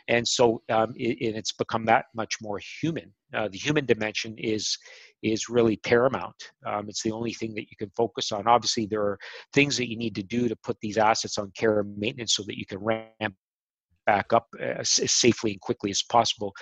And 0.08 0.28
so 0.28 0.62
um, 0.70 0.94
it, 0.96 1.18
it's 1.36 1.52
become 1.52 1.86
that 1.86 2.06
much 2.14 2.36
more 2.42 2.60
human. 2.82 3.14
Uh, 3.34 3.48
the 3.52 3.58
human 3.58 3.86
dimension 3.86 4.36
is 4.38 4.78
is 5.24 5.50
really 5.50 5.78
paramount. 5.78 6.36
Um, 6.66 6.88
it's 6.88 7.02
the 7.02 7.12
only 7.12 7.34
thing 7.34 7.56
that 7.56 7.70
you 7.72 7.78
can 7.78 7.92
focus 7.96 8.32
on. 8.32 8.48
Obviously, 8.48 8.86
there 8.86 9.02
are 9.02 9.18
things 9.54 9.76
that 9.78 9.90
you 9.90 9.98
need 9.98 10.16
to 10.16 10.24
do 10.24 10.48
to 10.48 10.56
put 10.58 10.78
these 10.82 10.98
assets 10.98 11.38
on 11.38 11.52
care 11.58 11.80
and 11.80 11.98
maintenance 11.98 12.36
so 12.36 12.44
that 12.44 12.58
you 12.58 12.66
can 12.66 12.78
ramp 12.80 13.36
back 14.06 14.34
up 14.34 14.48
uh, 14.60 14.82
as 14.82 14.90
safely 14.90 15.52
and 15.52 15.62
quickly 15.62 15.90
as 15.90 16.04
possible 16.04 16.54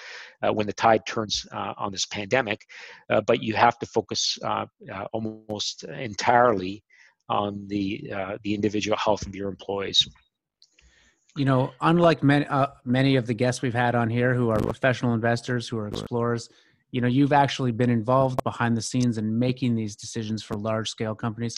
uh, 0.42 0.54
when 0.54 0.66
the 0.66 0.74
tide 0.74 1.06
turns 1.06 1.46
uh, 1.52 1.74
on 1.78 1.92
this 1.92 2.06
pandemic. 2.06 2.62
Uh, 3.10 3.20
but 3.22 3.44
you 3.44 3.54
have 3.54 3.78
to 3.80 3.86
focus 3.86 4.38
uh, 4.46 4.66
uh, 4.94 5.06
almost 5.12 5.84
entirely 5.84 6.82
on 7.30 7.66
the 7.68 8.12
uh, 8.16 8.38
the 8.44 8.54
individual 8.54 8.98
health 8.98 9.26
of 9.26 9.36
your 9.36 9.50
employees. 9.50 10.08
You 11.36 11.46
know, 11.46 11.72
unlike 11.82 12.24
many 12.24 12.46
uh, 12.46 12.68
many 12.86 13.16
of 13.16 13.26
the 13.26 13.34
guests 13.34 13.62
we've 13.62 13.74
had 13.74 13.96
on 13.96 14.10
here 14.10 14.34
who 14.34 14.50
are 14.50 14.60
professional 14.60 15.14
investors, 15.14 15.68
who 15.68 15.78
are 15.78 15.88
explorers, 15.88 16.50
you 16.92 17.02
know, 17.02 17.08
you've 17.08 17.34
actually 17.34 17.72
been 17.72 17.90
involved 17.90 18.44
behind 18.44 18.78
the 18.78 18.82
scenes 18.82 19.18
in 19.18 19.40
making 19.40 19.76
these 19.76 19.96
decisions 19.96 20.44
for 20.44 20.56
large 20.56 20.90
scale 20.90 21.16
companies. 21.16 21.58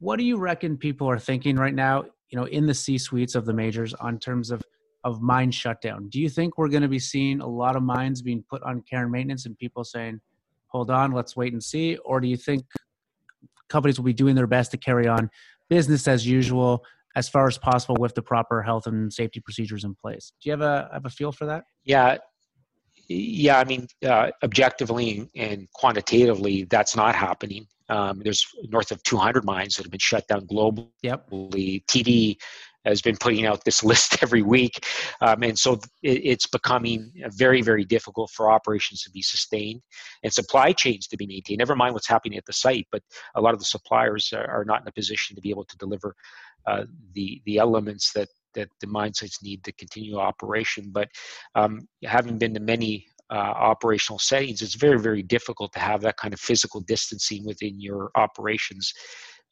What 0.00 0.18
do 0.18 0.24
you 0.24 0.36
reckon 0.36 0.76
people 0.76 1.08
are 1.08 1.18
thinking 1.18 1.56
right 1.56 1.74
now? 1.74 2.04
You 2.30 2.38
know, 2.40 2.46
in 2.46 2.66
the 2.66 2.74
C 2.74 2.98
suites 2.98 3.36
of 3.36 3.44
the 3.46 3.52
majors, 3.52 3.94
on 3.94 4.18
terms 4.18 4.50
of 4.50 4.62
of 5.04 5.20
mine 5.20 5.50
shutdown. 5.50 6.08
Do 6.08 6.18
you 6.18 6.30
think 6.30 6.56
we're 6.56 6.68
going 6.68 6.82
to 6.82 6.88
be 6.88 6.98
seeing 6.98 7.40
a 7.40 7.46
lot 7.46 7.76
of 7.76 7.82
mines 7.82 8.22
being 8.22 8.42
put 8.48 8.62
on 8.62 8.82
care 8.82 9.02
and 9.02 9.12
maintenance 9.12 9.44
and 9.44 9.56
people 9.56 9.84
saying, 9.84 10.18
hold 10.68 10.90
on, 10.90 11.12
let's 11.12 11.36
wait 11.36 11.52
and 11.52 11.62
see? 11.62 11.98
Or 11.98 12.20
do 12.20 12.26
you 12.26 12.38
think 12.38 12.64
companies 13.68 13.98
will 13.98 14.04
be 14.04 14.12
doing 14.12 14.34
their 14.34 14.46
best 14.46 14.70
to 14.72 14.76
carry 14.76 15.06
on 15.06 15.30
business 15.68 16.06
as 16.08 16.26
usual 16.26 16.84
as 17.16 17.28
far 17.28 17.46
as 17.46 17.58
possible 17.58 17.96
with 17.98 18.14
the 18.14 18.22
proper 18.22 18.62
health 18.62 18.86
and 18.86 19.12
safety 19.12 19.40
procedures 19.40 19.84
in 19.84 19.94
place? 19.94 20.32
Do 20.42 20.48
you 20.48 20.52
have 20.52 20.60
a, 20.60 20.90
have 20.92 21.06
a 21.06 21.10
feel 21.10 21.32
for 21.32 21.46
that? 21.46 21.64
Yeah. 21.84 22.18
Yeah, 23.06 23.58
I 23.58 23.64
mean, 23.64 23.86
uh, 24.06 24.30
objectively 24.42 25.28
and 25.36 25.68
quantitatively, 25.74 26.64
that's 26.64 26.96
not 26.96 27.14
happening. 27.14 27.66
Um, 27.90 28.22
there's 28.24 28.46
north 28.68 28.90
of 28.90 29.02
200 29.02 29.44
mines 29.44 29.76
that 29.76 29.84
have 29.84 29.90
been 29.90 30.00
shut 30.00 30.26
down 30.26 30.46
globally. 30.46 30.88
Yep. 31.02 31.30
TD 31.30 32.36
has 32.84 33.02
been 33.02 33.16
putting 33.16 33.46
out 33.46 33.64
this 33.64 33.82
list 33.90 34.22
every 34.22 34.42
week. 34.42 34.86
Um, 35.20 35.42
and 35.42 35.58
so 35.58 35.74
it, 36.02 36.20
it's 36.24 36.46
becoming 36.46 37.12
very, 37.28 37.62
very 37.62 37.84
difficult 37.84 38.30
for 38.30 38.50
operations 38.50 39.02
to 39.02 39.10
be 39.10 39.22
sustained 39.22 39.82
and 40.22 40.32
supply 40.32 40.72
chains 40.72 41.06
to 41.08 41.16
be 41.16 41.26
maintained. 41.26 41.58
Never 41.58 41.76
mind 41.76 41.94
what's 41.94 42.08
happening 42.08 42.38
at 42.38 42.46
the 42.46 42.52
site, 42.52 42.86
but 42.92 43.02
a 43.34 43.40
lot 43.40 43.54
of 43.54 43.60
the 43.60 43.66
suppliers 43.66 44.32
are, 44.32 44.46
are 44.46 44.64
not 44.64 44.82
in 44.82 44.88
a 44.88 44.92
position 44.92 45.36
to 45.36 45.42
be 45.42 45.50
able 45.50 45.64
to 45.64 45.76
deliver 45.78 46.14
uh, 46.66 46.84
the, 47.14 47.42
the 47.44 47.58
elements 47.58 48.12
that, 48.12 48.28
that 48.54 48.68
the 48.80 48.86
mine 48.86 49.12
sites 49.12 49.42
need 49.42 49.62
to 49.64 49.72
continue 49.72 50.18
operation. 50.18 50.90
But 50.90 51.08
um, 51.54 51.88
having 52.04 52.38
been 52.38 52.54
to 52.54 52.60
many 52.60 53.06
uh, 53.30 53.34
operational 53.36 54.18
settings, 54.18 54.62
it's 54.62 54.74
very, 54.74 54.98
very 54.98 55.22
difficult 55.22 55.72
to 55.72 55.78
have 55.78 56.00
that 56.02 56.16
kind 56.16 56.32
of 56.32 56.40
physical 56.40 56.80
distancing 56.80 57.44
within 57.44 57.80
your 57.80 58.10
operations 58.14 58.92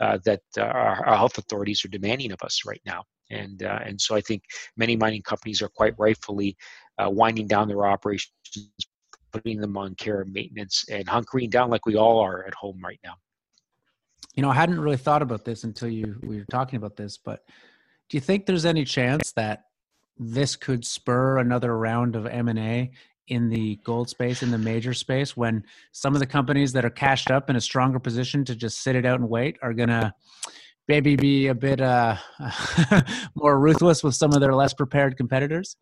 uh, 0.01 0.19
that 0.25 0.41
uh, 0.59 0.63
our, 0.63 1.07
our, 1.07 1.17
health 1.17 1.39
authorities 1.39 1.85
are 1.85 1.89
demanding 1.89 2.33
of 2.33 2.43
us 2.43 2.63
right 2.67 2.81
now. 2.85 3.03
And, 3.33 3.63
uh, 3.63 3.81
and 3.85 4.01
so 4.01 4.15
I 4.15 4.21
think 4.21 4.45
many 4.77 4.97
mining 4.97 5.23
companies 5.23 5.63
are 5.63 5.69
quite 5.69 5.95
rightfully 5.99 6.57
uh, 6.99 7.11
winding 7.11 7.47
down 7.47 7.69
their 7.69 7.87
operations, 7.87 8.33
putting 9.33 9.61
them 9.61 9.77
on 9.77 9.95
care 9.95 10.21
and 10.21 10.33
maintenance, 10.33 10.85
and 10.91 11.07
hunkering 11.07 11.51
down 11.51 11.71
like 11.71 11.87
we 11.87 11.97
all 11.97 12.19
are 12.21 12.47
at 12.47 12.55
home 12.55 12.81
right 12.83 13.01
now. 13.03 13.15
You 14.35 14.43
know, 14.43 14.51
I 14.51 14.55
hadn't 14.55 14.81
really 14.81 14.97
thought 14.97 15.23
about 15.23 15.45
this 15.45 15.65
until 15.65 15.89
you 15.89 16.19
we 16.23 16.39
were 16.39 16.47
talking 16.51 16.77
about 16.77 16.97
this, 16.97 17.19
but 17.19 17.41
do 18.09 18.17
you 18.17 18.21
think 18.21 18.47
there's 18.47 18.65
any 18.65 18.85
chance 18.85 19.33
that 19.33 19.65
this 20.19 20.57
could 20.57 20.85
spur 20.85 21.39
another 21.39 21.77
round 21.77 22.17
of 22.17 22.27
M&A 22.27 22.93
in 23.29 23.49
the 23.49 23.77
gold 23.85 24.09
space 24.09 24.43
in 24.43 24.51
the 24.51 24.59
major 24.59 24.93
space 24.93 25.37
when 25.37 25.65
some 25.93 26.15
of 26.15 26.21
the 26.21 26.27
companies 26.27 26.73
that 26.73 26.85
are 26.85 26.91
cashed 26.91 27.31
up 27.31 27.49
in 27.49 27.57
a 27.57 27.61
stronger 27.61 27.99
position 27.99 28.45
to 28.45 28.55
just 28.55 28.83
sit 28.83 28.97
it 28.97 29.07
out 29.07 29.21
and 29.21 29.29
wait 29.29 29.57
are 29.63 29.73
going 29.73 29.89
to 29.89 30.13
maybe 30.89 31.17
be 31.17 31.47
a 31.49 31.55
bit 31.55 31.81
uh, 31.81 32.17
more 33.35 33.59
ruthless 33.59 34.03
with 34.03 34.15
some 34.15 34.33
of 34.33 34.41
their 34.41 34.55
less 34.55 34.75
prepared 34.75 35.17
competitors? 35.17 35.77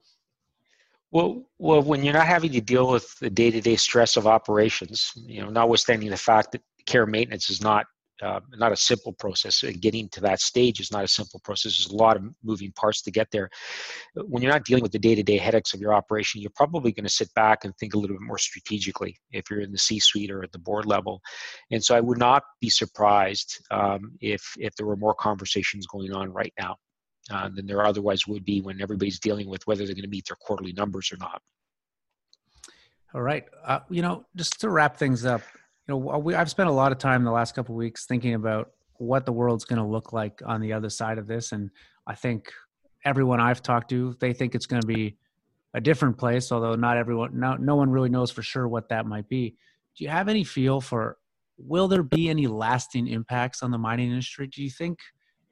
Well, 1.12 1.44
well, 1.58 1.82
when 1.82 2.04
you're 2.04 2.14
not 2.14 2.26
having 2.26 2.52
to 2.52 2.60
deal 2.60 2.88
with 2.88 3.18
the 3.18 3.30
day-to-day 3.30 3.76
stress 3.76 4.16
of 4.16 4.26
operations, 4.26 5.12
you 5.16 5.42
know, 5.42 5.50
notwithstanding 5.50 6.10
the 6.10 6.16
fact 6.16 6.52
that 6.52 6.62
care 6.86 7.06
maintenance 7.06 7.50
is 7.50 7.60
not 7.60 7.86
uh, 8.22 8.40
not 8.56 8.72
a 8.72 8.76
simple 8.76 9.12
process. 9.12 9.62
Getting 9.80 10.08
to 10.10 10.20
that 10.20 10.40
stage 10.40 10.80
is 10.80 10.92
not 10.92 11.04
a 11.04 11.08
simple 11.08 11.40
process. 11.40 11.78
There's 11.78 11.92
a 11.92 11.96
lot 11.96 12.16
of 12.16 12.24
moving 12.42 12.72
parts 12.72 13.02
to 13.02 13.10
get 13.10 13.28
there. 13.30 13.50
When 14.14 14.42
you're 14.42 14.52
not 14.52 14.64
dealing 14.64 14.82
with 14.82 14.92
the 14.92 14.98
day-to-day 14.98 15.38
headaches 15.38 15.74
of 15.74 15.80
your 15.80 15.94
operation, 15.94 16.40
you're 16.40 16.50
probably 16.54 16.92
going 16.92 17.04
to 17.04 17.10
sit 17.10 17.32
back 17.34 17.64
and 17.64 17.76
think 17.76 17.94
a 17.94 17.98
little 17.98 18.16
bit 18.16 18.26
more 18.26 18.38
strategically 18.38 19.16
if 19.30 19.50
you're 19.50 19.60
in 19.60 19.72
the 19.72 19.78
C-suite 19.78 20.30
or 20.30 20.42
at 20.42 20.52
the 20.52 20.58
board 20.58 20.86
level. 20.86 21.20
And 21.70 21.82
so 21.82 21.96
I 21.96 22.00
would 22.00 22.18
not 22.18 22.42
be 22.60 22.68
surprised 22.68 23.64
um, 23.70 24.12
if 24.20 24.42
if 24.58 24.74
there 24.76 24.86
were 24.86 24.96
more 24.96 25.14
conversations 25.14 25.86
going 25.86 26.12
on 26.12 26.32
right 26.32 26.52
now 26.58 26.76
uh, 27.30 27.48
than 27.54 27.66
there 27.66 27.84
otherwise 27.84 28.26
would 28.26 28.44
be 28.44 28.60
when 28.60 28.80
everybody's 28.80 29.20
dealing 29.20 29.48
with 29.48 29.66
whether 29.66 29.84
they're 29.84 29.94
going 29.94 30.02
to 30.02 30.08
meet 30.08 30.26
their 30.28 30.36
quarterly 30.36 30.72
numbers 30.72 31.10
or 31.12 31.16
not. 31.18 31.40
All 33.12 33.22
right. 33.22 33.44
Uh, 33.64 33.80
you 33.90 34.02
know, 34.02 34.24
just 34.36 34.60
to 34.60 34.70
wrap 34.70 34.96
things 34.96 35.24
up, 35.24 35.42
you 35.90 35.98
know, 35.98 36.18
we, 36.18 36.34
I've 36.36 36.50
spent 36.50 36.68
a 36.68 36.72
lot 36.72 36.92
of 36.92 36.98
time 36.98 37.24
the 37.24 37.32
last 37.32 37.54
couple 37.54 37.74
weeks 37.74 38.06
thinking 38.06 38.34
about 38.34 38.70
what 38.98 39.26
the 39.26 39.32
world's 39.32 39.64
going 39.64 39.80
to 39.80 39.84
look 39.84 40.12
like 40.12 40.40
on 40.46 40.60
the 40.60 40.72
other 40.72 40.88
side 40.88 41.18
of 41.18 41.26
this, 41.26 41.50
and 41.50 41.70
I 42.06 42.14
think 42.14 42.52
everyone 43.04 43.40
I've 43.40 43.60
talked 43.60 43.90
to, 43.90 44.14
they 44.20 44.32
think 44.32 44.54
it's 44.54 44.66
going 44.66 44.82
to 44.82 44.86
be 44.86 45.16
a 45.74 45.80
different 45.80 46.16
place. 46.16 46.52
Although 46.52 46.76
not 46.76 46.96
everyone, 46.96 47.40
no, 47.40 47.56
no 47.56 47.74
one 47.74 47.90
really 47.90 48.08
knows 48.08 48.30
for 48.30 48.42
sure 48.42 48.68
what 48.68 48.88
that 48.90 49.04
might 49.04 49.28
be. 49.28 49.56
Do 49.96 50.04
you 50.04 50.10
have 50.10 50.28
any 50.28 50.44
feel 50.44 50.80
for? 50.80 51.16
Will 51.58 51.88
there 51.88 52.04
be 52.04 52.28
any 52.28 52.46
lasting 52.46 53.08
impacts 53.08 53.62
on 53.62 53.72
the 53.72 53.78
mining 53.78 54.10
industry? 54.10 54.46
Do 54.46 54.62
you 54.62 54.70
think 54.70 54.98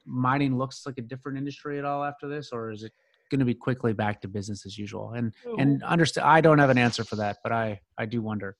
mining 0.05 0.57
looks 0.57 0.85
like 0.85 0.97
a 0.99 1.01
different 1.01 1.37
industry 1.37 1.79
at 1.79 1.85
all 1.85 2.03
after 2.05 2.29
this, 2.29 2.51
or 2.53 2.71
is 2.71 2.83
it 2.83 2.93
going 3.29 3.39
to 3.39 3.45
be 3.45 3.55
quickly 3.55 3.91
back 3.91 4.21
to 4.21 4.29
business 4.29 4.65
as 4.65 4.77
usual? 4.77 5.11
And 5.11 5.33
and 5.57 5.83
understand, 5.83 6.27
I 6.27 6.39
don't 6.39 6.59
have 6.59 6.69
an 6.69 6.77
answer 6.77 7.03
for 7.03 7.17
that, 7.17 7.39
but 7.43 7.51
I 7.51 7.81
I 7.97 8.05
do 8.05 8.21
wonder. 8.21 8.55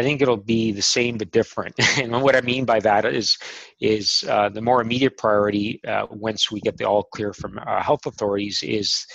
I 0.00 0.02
think 0.02 0.22
it'll 0.22 0.38
be 0.38 0.72
the 0.72 0.80
same 0.80 1.18
but 1.18 1.30
different. 1.30 1.74
and 1.98 2.22
what 2.22 2.34
I 2.34 2.40
mean 2.40 2.64
by 2.64 2.80
that 2.80 3.04
is, 3.04 3.36
is 3.80 4.24
uh, 4.30 4.48
the 4.48 4.62
more 4.62 4.80
immediate 4.80 5.18
priority 5.18 5.78
uh, 5.86 6.06
once 6.10 6.50
we 6.50 6.58
get 6.60 6.78
the 6.78 6.84
all 6.84 7.02
clear 7.02 7.34
from 7.34 7.58
our 7.58 7.82
health 7.82 8.06
authorities 8.06 8.62
is 8.62 9.06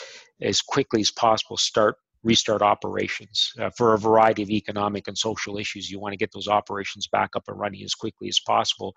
as 0.41 0.61
quickly 0.61 1.01
as 1.01 1.09
possible 1.09 1.57
start 1.57 1.95
restart 2.23 2.61
operations 2.61 3.51
uh, 3.59 3.69
for 3.77 3.93
a 3.93 3.99
variety 3.99 4.43
of 4.43 4.49
economic 4.49 5.07
and 5.07 5.17
social 5.17 5.57
issues. 5.57 5.89
You 5.89 5.99
want 5.99 6.13
to 6.13 6.17
get 6.17 6.31
those 6.31 6.47
operations 6.47 7.07
back 7.07 7.31
up 7.35 7.43
and 7.47 7.59
running 7.59 7.83
as 7.83 7.95
quickly 7.95 8.27
as 8.27 8.39
possible. 8.39 8.95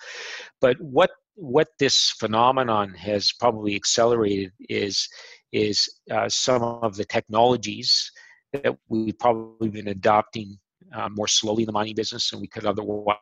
But 0.60 0.78
what 0.80 1.10
what 1.36 1.68
this 1.78 2.14
phenomenon 2.18 2.92
has 2.94 3.32
probably 3.32 3.76
accelerated 3.76 4.52
is 4.68 5.08
is 5.52 5.88
uh, 6.10 6.28
some 6.28 6.62
of 6.62 6.96
the 6.96 7.04
technologies 7.04 8.10
that 8.52 8.76
we've 8.88 9.18
probably 9.18 9.68
been 9.68 9.88
adopting 9.88 10.58
uh, 10.94 11.08
more 11.10 11.28
slowly 11.28 11.62
in 11.62 11.66
the 11.66 11.72
mining 11.72 11.94
business 11.94 12.30
than 12.30 12.40
we 12.40 12.46
could 12.46 12.66
otherwise 12.66 13.16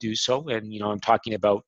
do 0.00 0.14
so. 0.14 0.48
And 0.48 0.72
you 0.72 0.80
know, 0.80 0.90
I'm 0.90 1.00
talking 1.00 1.34
about 1.34 1.64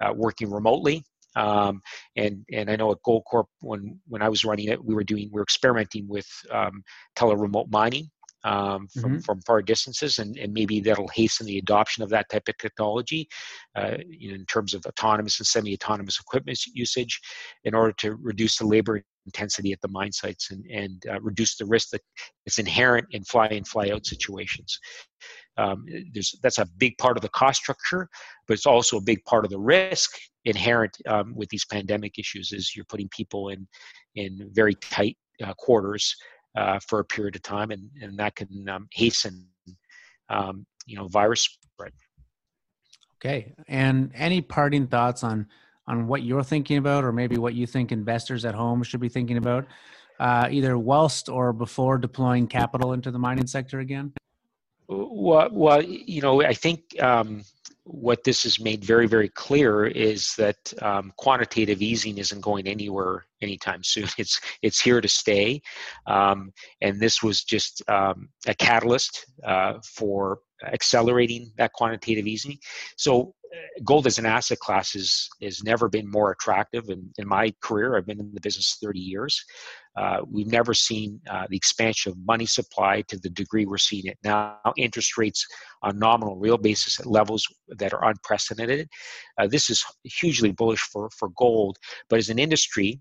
uh, 0.00 0.12
working 0.14 0.50
remotely. 0.50 1.02
Um, 1.34 1.80
and 2.16 2.44
and 2.52 2.70
I 2.70 2.76
know 2.76 2.92
at 2.92 2.98
Goldcorp 3.06 3.46
when 3.60 3.98
when 4.06 4.22
I 4.22 4.28
was 4.28 4.44
running 4.44 4.68
it, 4.68 4.84
we 4.84 4.94
were 4.94 5.04
doing 5.04 5.30
we 5.32 5.38
were 5.38 5.42
experimenting 5.42 6.06
with 6.08 6.26
um, 6.50 6.82
tele 7.16 7.36
remote 7.36 7.68
mining 7.70 8.10
um, 8.44 8.88
from, 8.88 9.12
mm-hmm. 9.12 9.18
from 9.20 9.40
far 9.42 9.62
distances, 9.62 10.18
and, 10.18 10.36
and 10.36 10.52
maybe 10.52 10.80
that'll 10.80 11.08
hasten 11.08 11.46
the 11.46 11.58
adoption 11.58 12.02
of 12.02 12.10
that 12.10 12.28
type 12.28 12.48
of 12.48 12.58
technology 12.58 13.28
uh, 13.76 13.96
in 14.20 14.44
terms 14.46 14.74
of 14.74 14.84
autonomous 14.86 15.38
and 15.38 15.46
semi-autonomous 15.46 16.18
equipment 16.18 16.58
usage, 16.74 17.20
in 17.64 17.74
order 17.74 17.92
to 17.98 18.14
reduce 18.16 18.58
the 18.58 18.66
labor 18.66 19.02
intensity 19.26 19.72
at 19.72 19.80
the 19.80 19.88
mine 19.88 20.12
sites 20.12 20.50
and, 20.50 20.64
and 20.66 21.06
uh, 21.10 21.20
reduce 21.20 21.56
the 21.56 21.66
risk 21.66 21.90
that 21.90 22.02
is 22.46 22.58
inherent 22.58 23.06
in 23.12 23.22
fly 23.24 23.46
in 23.46 23.64
fly 23.64 23.90
out 23.90 24.04
situations. 24.04 24.78
Um, 25.56 25.84
there's, 26.12 26.34
that's 26.42 26.58
a 26.58 26.66
big 26.78 26.96
part 26.98 27.16
of 27.16 27.22
the 27.22 27.28
cost 27.28 27.60
structure, 27.60 28.08
but 28.48 28.54
it's 28.54 28.66
also 28.66 28.96
a 28.96 29.02
big 29.02 29.22
part 29.24 29.44
of 29.44 29.50
the 29.50 29.60
risk 29.60 30.10
inherent 30.44 30.96
um, 31.06 31.34
with 31.36 31.48
these 31.50 31.66
pandemic 31.66 32.18
issues. 32.18 32.52
Is 32.52 32.74
you're 32.74 32.86
putting 32.86 33.08
people 33.10 33.50
in 33.50 33.68
in 34.14 34.50
very 34.52 34.74
tight 34.76 35.16
uh, 35.44 35.54
quarters 35.54 36.16
uh, 36.56 36.78
for 36.86 37.00
a 37.00 37.04
period 37.04 37.36
of 37.36 37.42
time, 37.42 37.70
and, 37.70 37.88
and 38.00 38.18
that 38.18 38.36
can 38.36 38.68
um, 38.68 38.88
hasten 38.92 39.46
um, 40.28 40.66
you 40.86 40.96
know 40.96 41.08
virus 41.08 41.58
spread. 41.74 41.92
Okay, 43.20 43.54
and 43.68 44.10
any 44.14 44.40
parting 44.40 44.86
thoughts 44.86 45.22
on 45.22 45.46
on 45.86 46.06
what 46.06 46.22
you're 46.22 46.44
thinking 46.44 46.78
about, 46.78 47.04
or 47.04 47.12
maybe 47.12 47.36
what 47.36 47.54
you 47.54 47.66
think 47.66 47.92
investors 47.92 48.44
at 48.44 48.54
home 48.54 48.82
should 48.82 49.00
be 49.00 49.08
thinking 49.08 49.36
about, 49.36 49.66
uh, 50.20 50.48
either 50.50 50.78
whilst 50.78 51.28
or 51.28 51.52
before 51.52 51.98
deploying 51.98 52.46
capital 52.46 52.92
into 52.92 53.10
the 53.10 53.18
mining 53.18 53.46
sector 53.46 53.80
again? 53.80 54.12
Well, 54.92 55.48
well 55.52 55.82
you 55.82 56.22
know, 56.22 56.42
I 56.42 56.54
think 56.54 56.80
um, 57.00 57.42
what 57.84 58.22
this 58.24 58.44
has 58.44 58.60
made 58.60 58.84
very, 58.84 59.06
very 59.06 59.28
clear 59.28 59.86
is 59.86 60.34
that 60.36 60.56
um, 60.82 61.12
quantitative 61.16 61.82
easing 61.82 62.18
isn't 62.18 62.40
going 62.40 62.66
anywhere 62.66 63.24
anytime 63.40 63.82
soon. 63.82 64.08
It's 64.18 64.40
it's 64.62 64.80
here 64.80 65.00
to 65.00 65.08
stay, 65.08 65.62
um, 66.06 66.52
and 66.80 67.00
this 67.00 67.22
was 67.22 67.42
just 67.42 67.82
um, 67.88 68.28
a 68.46 68.54
catalyst 68.54 69.26
uh, 69.44 69.74
for 69.82 70.40
accelerating 70.64 71.50
that 71.56 71.72
quantitative 71.72 72.26
easing. 72.26 72.58
So, 72.96 73.34
gold 73.84 74.06
as 74.06 74.18
an 74.18 74.26
asset 74.26 74.58
class 74.58 74.94
is 74.94 75.28
has 75.42 75.62
never 75.62 75.88
been 75.88 76.10
more 76.10 76.30
attractive. 76.30 76.88
In, 76.88 77.10
in 77.18 77.28
my 77.28 77.52
career, 77.62 77.96
I've 77.96 78.06
been 78.06 78.20
in 78.20 78.32
the 78.34 78.40
business 78.40 78.78
30 78.82 78.98
years. 78.98 79.44
Uh, 79.96 80.20
we've 80.30 80.50
never 80.50 80.72
seen 80.72 81.20
uh, 81.30 81.46
the 81.50 81.56
expansion 81.56 82.12
of 82.12 82.18
money 82.24 82.46
supply 82.46 83.02
to 83.08 83.18
the 83.18 83.28
degree 83.30 83.66
we're 83.66 83.78
seeing 83.78 84.06
it 84.06 84.18
now. 84.24 84.58
Interest 84.76 85.18
rates 85.18 85.46
on 85.82 85.98
nominal 85.98 86.36
real 86.36 86.58
basis 86.58 86.98
at 86.98 87.06
levels 87.06 87.46
that 87.68 87.92
are 87.92 88.04
unprecedented. 88.04 88.88
Uh, 89.38 89.46
this 89.46 89.68
is 89.68 89.84
hugely 90.04 90.52
bullish 90.52 90.82
for, 90.92 91.10
for 91.18 91.28
gold, 91.36 91.76
but 92.08 92.18
as 92.18 92.30
an 92.30 92.38
industry, 92.38 93.00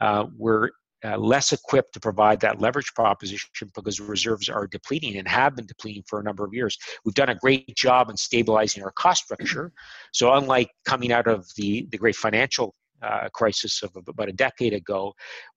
uh, 0.00 0.26
we're 0.36 0.70
uh, 1.04 1.16
less 1.16 1.52
equipped 1.52 1.94
to 1.94 2.00
provide 2.00 2.40
that 2.40 2.60
leverage 2.60 2.92
proposition 2.94 3.70
because 3.74 4.00
reserves 4.00 4.48
are 4.48 4.66
depleting 4.66 5.16
and 5.16 5.26
have 5.26 5.56
been 5.56 5.66
depleting 5.66 6.02
for 6.06 6.20
a 6.20 6.22
number 6.22 6.44
of 6.44 6.52
years. 6.52 6.76
We've 7.04 7.14
done 7.14 7.30
a 7.30 7.34
great 7.34 7.74
job 7.76 8.10
in 8.10 8.16
stabilizing 8.16 8.82
our 8.82 8.92
cost 8.92 9.24
structure. 9.24 9.72
So, 10.12 10.32
unlike 10.34 10.70
coming 10.84 11.12
out 11.12 11.28
of 11.28 11.46
the, 11.56 11.86
the 11.90 11.98
great 11.98 12.16
financial 12.16 12.74
uh, 13.02 13.28
crisis 13.32 13.82
of 13.82 13.96
about 14.08 14.28
a 14.28 14.32
decade 14.32 14.72
ago, 14.72 15.14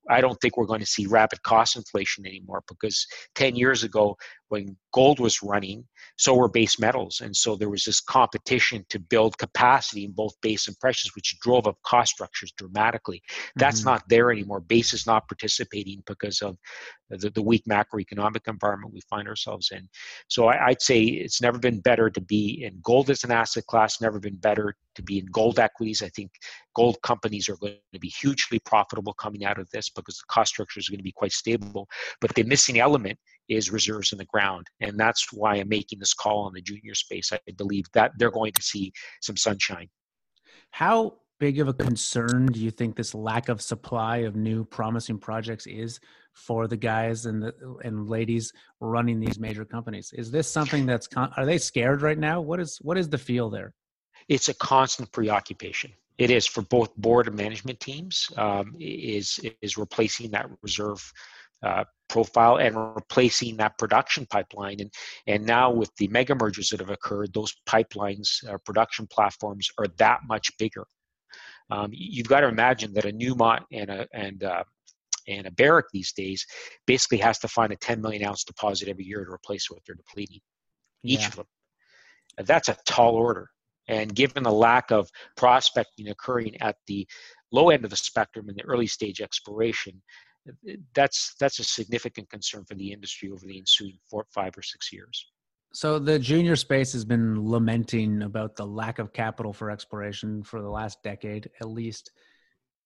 I 0.10 0.22
don't 0.22 0.38
think 0.42 0.58
we're 0.58 0.66
going 0.66 0.80
to 0.80 0.86
see 0.86 1.06
rapid 1.06 1.42
cost 1.44 1.76
inflation 1.76 2.26
anymore 2.26 2.64
because 2.68 3.06
10 3.36 3.56
years 3.56 3.84
ago, 3.84 4.18
when 4.50 4.78
gold 4.94 5.20
was 5.20 5.42
running, 5.42 5.84
so 6.18 6.36
were 6.36 6.48
base 6.48 6.78
metals. 6.78 7.22
And 7.22 7.36
so 7.36 7.56
there 7.56 7.70
was 7.70 7.86
this 7.86 8.00
competition 8.00 8.86
to 8.90 9.00
build 9.00 9.38
capacity 9.38 10.06
in 10.06 10.12
both 10.12 10.34
base 10.42 10.68
and 10.68 10.80
precious, 10.80 11.16
which 11.16 11.40
drove 11.42 11.66
up 11.66 11.78
cost 11.84 12.14
structures 12.14 12.54
dramatically. 12.58 13.22
That's 13.56 13.80
mm-hmm. 13.80 13.90
not 13.90 14.04
there 14.10 14.32
anymore. 14.32 14.60
Base 14.60 14.94
is 14.94 15.08
not 15.08 15.28
participating 15.28 16.04
because 16.06 16.42
of 16.42 16.58
the, 17.10 17.32
the 17.32 17.42
weak 17.42 17.64
macroeconomic 17.68 18.48
environment 18.48 18.94
we 18.94 19.02
find 19.10 19.28
ourselves 19.28 19.70
in. 19.72 19.88
So 20.28 20.48
I, 20.48 20.68
I'd 20.68 20.82
say 20.82 21.02
it's 21.02 21.42
never 21.42 21.58
been 21.58 21.80
better 21.80 22.10
to 22.10 22.22
be 22.22 22.64
in 22.64 22.80
gold 22.84 23.10
as 23.10 23.24
an 23.24 23.32
asset 23.32 23.66
class, 23.66 24.02
never 24.02 24.20
been 24.20 24.36
better 24.36 24.76
to 24.96 25.02
be 25.02 25.18
in 25.20 25.26
gold 25.28 25.60
equities. 25.60 26.04
I 26.04 26.10
think 26.10 26.32
gold 26.76 26.98
companies 27.04 27.50
are 27.50 27.58
going 27.58 27.78
to 27.94 28.00
be 28.00 28.10
hugely 28.10 28.60
profitable 28.60 29.14
coming 29.14 29.46
out 29.46 29.60
of 29.60 29.70
this 29.72 29.90
because 30.02 30.18
the 30.18 30.26
cost 30.28 30.54
structure 30.54 30.80
is 30.80 30.90
going 30.90 31.00
to 31.00 31.04
be 31.04 31.12
quite 31.12 31.32
stable. 31.32 31.88
But 32.22 32.34
the 32.36 32.44
missing 32.44 32.80
element 32.80 33.20
is 33.50 33.72
reserves 33.72 34.12
in 34.12 34.18
the 34.18 34.26
ground. 34.26 34.68
And 34.80 35.00
that's 35.00 35.32
why 35.32 35.56
I'm 35.56 35.70
making 35.70 36.00
this 36.00 36.14
call 36.14 36.46
on 36.46 36.54
the 36.54 36.62
junior 36.62 36.96
space. 36.96 37.32
I 37.32 37.40
believe 37.58 37.86
that 37.94 38.12
they're 38.18 38.32
going 38.32 38.54
to 38.54 38.62
see 38.62 38.94
some 39.22 39.38
sunshine. 39.38 39.90
How 40.72 41.18
big 41.40 41.60
of 41.60 41.68
a 41.68 41.74
concern 41.74 42.46
do 42.48 42.60
you 42.60 42.72
think 42.72 42.96
this 42.96 43.14
lack 43.14 43.50
of 43.50 43.62
supply 43.62 44.18
of 44.18 44.36
new 44.36 44.64
promising 44.64 45.18
projects 45.18 45.68
is 45.68 46.00
for 46.34 46.68
the 46.68 46.78
guys 46.78 47.26
and 47.26 47.44
the 47.44 47.54
and 47.84 48.10
ladies 48.10 48.54
running 48.80 49.20
these 49.20 49.40
major 49.40 49.66
companies? 49.66 50.14
Is 50.14 50.32
this 50.32 50.50
something 50.50 50.86
that's 50.86 51.08
con- 51.08 51.34
are 51.38 51.46
they 51.46 51.58
scared 51.58 52.02
right 52.02 52.18
now? 52.18 52.42
What 52.42 52.60
is 52.60 52.78
what 52.82 52.98
is 52.98 53.10
the 53.10 53.18
feel 53.18 53.50
there? 53.50 53.74
It's 54.30 54.48
a 54.48 54.54
constant 54.54 55.12
preoccupation 55.12 55.92
it 56.18 56.30
is 56.30 56.46
for 56.46 56.62
both 56.62 56.96
board 56.96 57.28
and 57.28 57.36
management 57.36 57.80
teams 57.80 58.30
um, 58.38 58.76
is 58.80 59.40
is 59.62 59.78
replacing 59.78 60.32
that 60.32 60.48
reserve 60.62 61.12
uh, 61.64 61.86
profile 62.10 62.58
and 62.58 62.76
replacing 62.96 63.58
that 63.58 63.78
production 63.78 64.26
pipeline. 64.28 64.80
And 64.80 64.92
and 65.28 65.46
now 65.46 65.72
with 65.72 65.92
the 65.98 66.08
mega 66.10 66.36
mergers 66.36 66.70
that 66.70 66.80
have 66.80 66.90
occurred 66.90 67.34
those 67.34 67.56
pipelines 67.68 68.48
uh, 68.48 68.58
production 68.66 69.08
platforms 69.08 69.70
are 69.78 69.88
that 69.98 70.20
much 70.28 70.56
bigger. 70.58 70.86
Um, 71.72 71.90
you've 71.92 72.28
got 72.28 72.42
to 72.42 72.48
imagine 72.48 72.94
that 72.94 73.06
a 73.06 73.12
newmont 73.12 73.62
and 73.72 73.90
a 73.90 74.08
and 74.14 74.44
uh, 74.44 74.64
and 75.28 75.48
a 75.48 75.52
barrick 75.52 75.86
these 75.94 76.12
days 76.12 76.46
basically 76.86 77.20
has 77.20 77.40
to 77.40 77.48
find 77.48 77.72
a 77.72 77.78
10 77.78 78.02
million 78.02 78.26
ounce 78.26 78.44
deposit 78.44 78.90
every 78.90 79.06
year 79.06 79.24
to 79.24 79.32
replace 79.32 79.70
what 79.70 79.80
they're 79.86 79.96
depleting 79.96 80.42
each 81.04 81.22
yeah. 81.22 81.28
of 81.28 81.36
them 81.38 81.46
that's 82.46 82.68
a 82.68 82.76
tall 82.86 83.16
order 83.16 83.50
and 83.88 84.16
given 84.16 84.44
the 84.44 84.52
lack 84.52 84.92
of 84.92 85.10
prospecting 85.36 86.10
occurring 86.10 86.60
at 86.62 86.78
the 86.88 87.08
low 87.52 87.70
end 87.70 87.84
of 87.84 87.90
the 87.90 87.98
spectrum 87.98 88.50
in 88.50 88.56
the 88.56 88.66
early 88.66 88.88
stage 88.88 89.22
exploration, 89.22 90.02
that's 90.94 91.36
that's 91.40 91.60
a 91.60 91.64
significant 91.64 92.30
concern 92.30 92.66
for 92.66 92.76
the 92.76 92.92
industry 92.92 93.30
over 93.32 93.46
the 93.46 93.58
ensuing 93.58 93.98
four, 94.10 94.26
five 94.34 94.58
or 94.58 94.62
six 94.62 94.92
years. 94.92 95.28
So 95.74 95.98
the 95.98 96.20
junior 96.20 96.56
space 96.56 96.94
has 96.94 97.04
been 97.04 97.50
lamenting 97.50 98.22
about 98.22 98.56
the 98.56 98.66
lack 98.66 99.00
of 99.00 99.12
capital 99.12 99.52
for 99.52 99.72
exploration 99.72 100.44
for 100.44 100.62
the 100.62 100.70
last 100.70 101.02
decade, 101.04 101.50
at 101.62 101.68
least. 101.68 102.12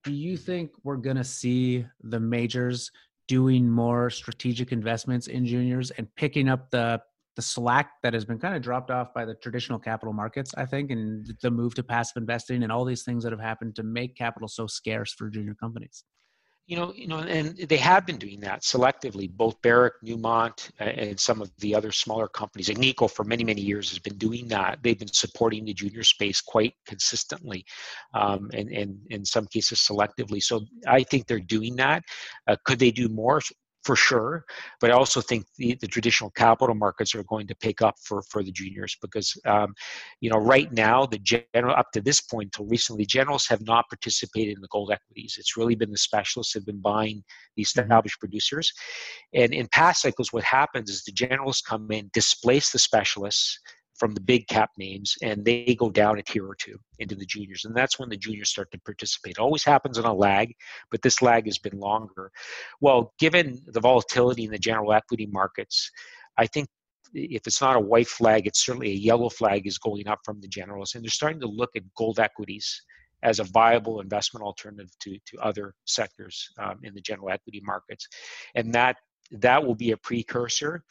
Do 0.06 0.14
you 0.14 0.38
think 0.38 0.72
we're 0.84 0.96
going 0.96 1.18
to 1.18 1.24
see 1.24 1.86
the 2.02 2.20
majors 2.20 2.92
doing 3.28 3.70
more 3.70 4.10
strategic 4.10 4.72
investments 4.72 5.28
in 5.28 5.46
juniors 5.46 5.92
and 5.92 6.08
picking 6.16 6.48
up 6.48 6.72
the 6.72 7.02
the 7.38 7.42
slack 7.44 7.92
that 8.02 8.14
has 8.16 8.26
been 8.26 8.40
kind 8.40 8.56
of 8.56 8.64
dropped 8.64 8.90
off 8.90 9.14
by 9.14 9.24
the 9.24 9.36
traditional 9.36 9.78
capital 9.78 10.12
markets, 10.12 10.52
I 10.58 10.66
think, 10.66 10.90
and 10.90 11.32
the 11.42 11.52
move 11.52 11.76
to 11.76 11.84
passive 11.84 12.18
investing 12.18 12.64
and 12.64 12.72
all 12.72 12.84
these 12.84 13.04
things 13.04 13.24
that 13.24 13.32
have 13.32 13.40
happened 13.40 13.76
to 13.76 13.84
make 13.84 14.18
capital 14.18 14.48
so 14.48 14.66
scarce 14.66 15.14
for 15.14 15.30
junior 15.30 15.54
companies. 15.54 16.04
You 16.66 16.76
know, 16.76 16.94
you 16.96 17.08
know, 17.08 17.20
and 17.20 17.56
they 17.56 17.78
have 17.78 18.06
been 18.06 18.18
doing 18.18 18.42
that 18.42 18.64
selectively. 18.64 19.32
Both 19.32 19.62
Barrick, 19.62 19.94
Newmont, 20.04 20.70
and 20.80 21.18
some 21.18 21.42
of 21.42 21.50
the 21.60 21.74
other 21.74 21.94
smaller 21.94 22.28
companies. 22.28 22.68
Agnico, 22.68 23.10
for 23.10 23.24
many, 23.24 23.46
many 23.46 23.62
years, 23.62 23.90
has 23.92 24.00
been 24.00 24.18
doing 24.18 24.50
that. 24.50 24.80
They've 24.82 25.00
been 25.00 25.08
supporting 25.14 25.64
the 25.64 25.74
junior 25.74 26.04
space 26.04 26.42
quite 26.42 26.74
consistently, 26.86 27.64
um, 28.14 28.50
and, 28.54 28.70
and 28.70 28.98
in 29.12 29.24
some 29.24 29.46
cases 29.46 29.80
selectively. 29.80 30.44
So 30.44 30.66
I 30.88 31.04
think 31.04 31.28
they're 31.28 31.40
doing 31.40 31.76
that. 31.78 32.04
Uh, 32.48 32.58
could 32.66 32.80
they 32.80 32.92
do 32.92 33.08
more? 33.08 33.40
For 33.88 33.96
sure. 33.96 34.44
But 34.82 34.92
I 34.92 34.96
also 34.96 35.22
think 35.22 35.46
the, 35.56 35.78
the 35.80 35.88
traditional 35.88 36.30
capital 36.32 36.76
markets 36.76 37.16
are 37.16 37.24
going 37.24 37.48
to 37.48 37.56
pick 37.56 37.82
up 37.82 37.96
for, 38.04 38.22
for 38.24 38.44
the 38.44 38.52
juniors 38.52 38.98
because, 39.02 39.30
um, 39.46 39.74
you 40.20 40.30
know, 40.30 40.40
right 40.40 40.70
now, 40.74 41.06
the 41.06 41.20
general, 41.20 41.74
up 41.74 41.90
to 41.94 42.02
this 42.02 42.20
point 42.20 42.48
until 42.48 42.70
recently, 42.70 43.06
generals 43.06 43.48
have 43.48 43.62
not 43.62 43.86
participated 43.90 44.58
in 44.58 44.62
the 44.62 44.68
gold 44.68 44.92
equities. 44.92 45.38
It's 45.40 45.56
really 45.56 45.76
been 45.76 45.90
the 45.90 45.98
specialists 45.98 46.54
have 46.54 46.66
been 46.66 46.82
buying 46.82 47.24
the 47.56 47.64
mm-hmm. 47.64 47.80
established 47.80 48.20
producers. 48.20 48.74
And 49.34 49.54
in 49.54 49.68
past 49.72 50.02
cycles, 50.02 50.34
what 50.34 50.44
happens 50.44 50.90
is 50.90 51.04
the 51.04 51.14
generals 51.14 51.62
come 51.62 51.90
in, 51.90 52.10
displace 52.14 52.74
the 52.74 52.80
specialists, 52.80 53.58
from 53.98 54.14
the 54.14 54.22
big 54.22 54.48
cap 54.48 54.72
names 54.78 55.16
and 55.22 55.44
they 55.44 55.76
go 55.76 55.90
down 55.90 56.20
a 56.20 56.24
tier 56.24 56.48
or 56.48 56.56
two 56.56 56.78
into 57.00 57.16
the 57.16 57.26
juniors 57.26 57.66
and 57.66 57.76
that's 57.76 58.00
when 58.00 58.10
the 58.10 58.18
juniors 58.18 58.50
start 58.50 58.72
to 58.72 58.80
participate. 58.80 59.32
It 59.38 59.40
always 59.40 59.64
happens 59.64 59.98
on 59.98 60.06
a 60.06 60.14
lag 60.14 60.54
but 60.92 61.02
this 61.02 61.22
lag 61.22 61.46
has 61.46 61.58
been 61.58 61.80
longer. 61.80 62.32
Well 62.82 63.14
given 63.20 63.60
the 63.68 63.82
volatility 63.82 64.46
in 64.46 64.52
the 64.52 64.60
general 64.60 64.94
equity 64.94 65.28
markets 65.32 65.90
i 66.38 66.46
think 66.46 66.68
if 67.14 67.48
it's 67.48 67.62
not 67.62 67.76
a 67.76 67.80
white 67.80 68.08
flag 68.08 68.48
it's 68.48 68.66
certainly 68.66 68.92
a 68.92 68.96
yellow 69.10 69.30
flag 69.30 69.66
is 69.66 69.78
going 69.78 70.08
up 70.08 70.20
from 70.24 70.40
the 70.42 70.48
generals 70.48 70.94
and 70.94 71.04
they're 71.04 71.10
starting 71.10 71.40
to 71.40 71.48
look 71.48 71.72
at 71.76 71.84
gold 71.96 72.20
equities 72.20 72.82
as 73.24 73.40
a 73.40 73.44
viable 73.46 74.00
investment 74.00 74.44
alternative 74.44 74.92
to, 75.00 75.18
to 75.26 75.38
other 75.40 75.74
sectors 75.86 76.50
um, 76.60 76.80
in 76.84 76.94
the 76.94 77.02
general 77.02 77.30
equity 77.30 77.62
markets. 77.64 78.08
And 78.56 78.74
that 78.74 78.98
that 79.32 79.66
will 79.66 79.76
be 79.76 79.92
a 79.92 79.98
precursor 79.98 80.84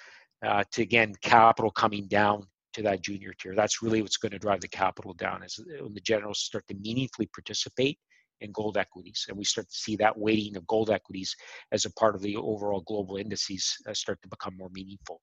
uh, 0.44 0.64
to 0.72 0.82
again 0.82 1.14
capital 1.22 1.70
coming 1.70 2.06
down 2.06 2.46
to 2.76 2.82
that 2.82 3.02
junior 3.02 3.32
tier. 3.38 3.54
That's 3.54 3.82
really 3.82 4.02
what's 4.02 4.18
going 4.18 4.32
to 4.32 4.38
drive 4.38 4.60
the 4.60 4.68
capital 4.68 5.14
down 5.14 5.42
as 5.42 5.58
when 5.80 5.94
the 5.94 6.00
generals 6.00 6.40
start 6.40 6.66
to 6.68 6.74
meaningfully 6.74 7.28
participate 7.34 7.98
in 8.40 8.52
gold 8.52 8.76
equities, 8.76 9.24
and 9.28 9.36
we 9.36 9.44
start 9.44 9.66
to 9.68 9.76
see 9.76 9.96
that 9.96 10.16
weighting 10.18 10.56
of 10.56 10.66
gold 10.66 10.90
equities 10.90 11.34
as 11.72 11.86
a 11.86 11.92
part 11.94 12.14
of 12.14 12.20
the 12.20 12.36
overall 12.36 12.82
global 12.82 13.16
indices 13.16 13.74
uh, 13.88 13.94
start 13.94 14.20
to 14.22 14.28
become 14.28 14.56
more 14.56 14.68
meaningful. 14.72 15.20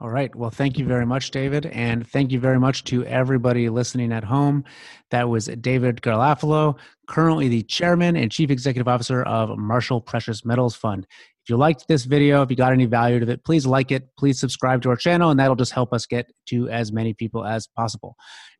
All 0.00 0.08
right. 0.08 0.34
Well, 0.34 0.48
thank 0.48 0.78
you 0.78 0.86
very 0.86 1.04
much, 1.04 1.30
David. 1.30 1.66
And 1.66 2.06
thank 2.08 2.32
you 2.32 2.40
very 2.40 2.58
much 2.58 2.84
to 2.84 3.04
everybody 3.04 3.68
listening 3.68 4.12
at 4.12 4.24
home. 4.24 4.64
That 5.10 5.28
was 5.28 5.44
David 5.60 6.00
Garofalo, 6.00 6.78
currently 7.06 7.48
the 7.48 7.62
chairman 7.62 8.16
and 8.16 8.32
chief 8.32 8.50
executive 8.50 8.88
officer 8.88 9.22
of 9.24 9.58
Marshall 9.58 10.00
Precious 10.00 10.42
Metals 10.42 10.74
Fund. 10.74 11.06
If 11.44 11.50
you 11.50 11.58
liked 11.58 11.86
this 11.86 12.06
video, 12.06 12.40
if 12.40 12.48
you 12.48 12.56
got 12.56 12.72
any 12.72 12.86
value 12.86 13.16
out 13.16 13.22
of 13.22 13.28
it, 13.28 13.44
please 13.44 13.66
like 13.66 13.90
it. 13.90 14.08
Please 14.18 14.40
subscribe 14.40 14.80
to 14.82 14.88
our 14.88 14.96
channel, 14.96 15.30
and 15.30 15.38
that'll 15.38 15.54
just 15.54 15.72
help 15.72 15.92
us 15.92 16.06
get 16.06 16.32
to 16.46 16.70
as 16.70 16.92
many 16.92 17.12
people 17.12 17.44
as 17.44 17.66
possible. 17.66 18.16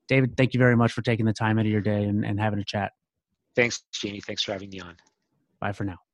David, 0.08 0.36
thank 0.36 0.52
you 0.52 0.58
very 0.58 0.76
much 0.76 0.92
for 0.92 1.00
taking 1.00 1.24
the 1.24 1.32
time 1.32 1.58
out 1.58 1.64
of 1.64 1.72
your 1.72 1.80
day 1.80 2.04
and, 2.04 2.22
and 2.22 2.38
having 2.38 2.58
a 2.58 2.64
chat. 2.64 2.92
Thanks, 3.56 3.82
Jeannie. 3.92 4.20
Thanks 4.20 4.42
for 4.42 4.52
having 4.52 4.68
me 4.68 4.80
on. 4.80 4.96
Bye 5.58 5.72
for 5.72 5.84
now. 5.84 6.09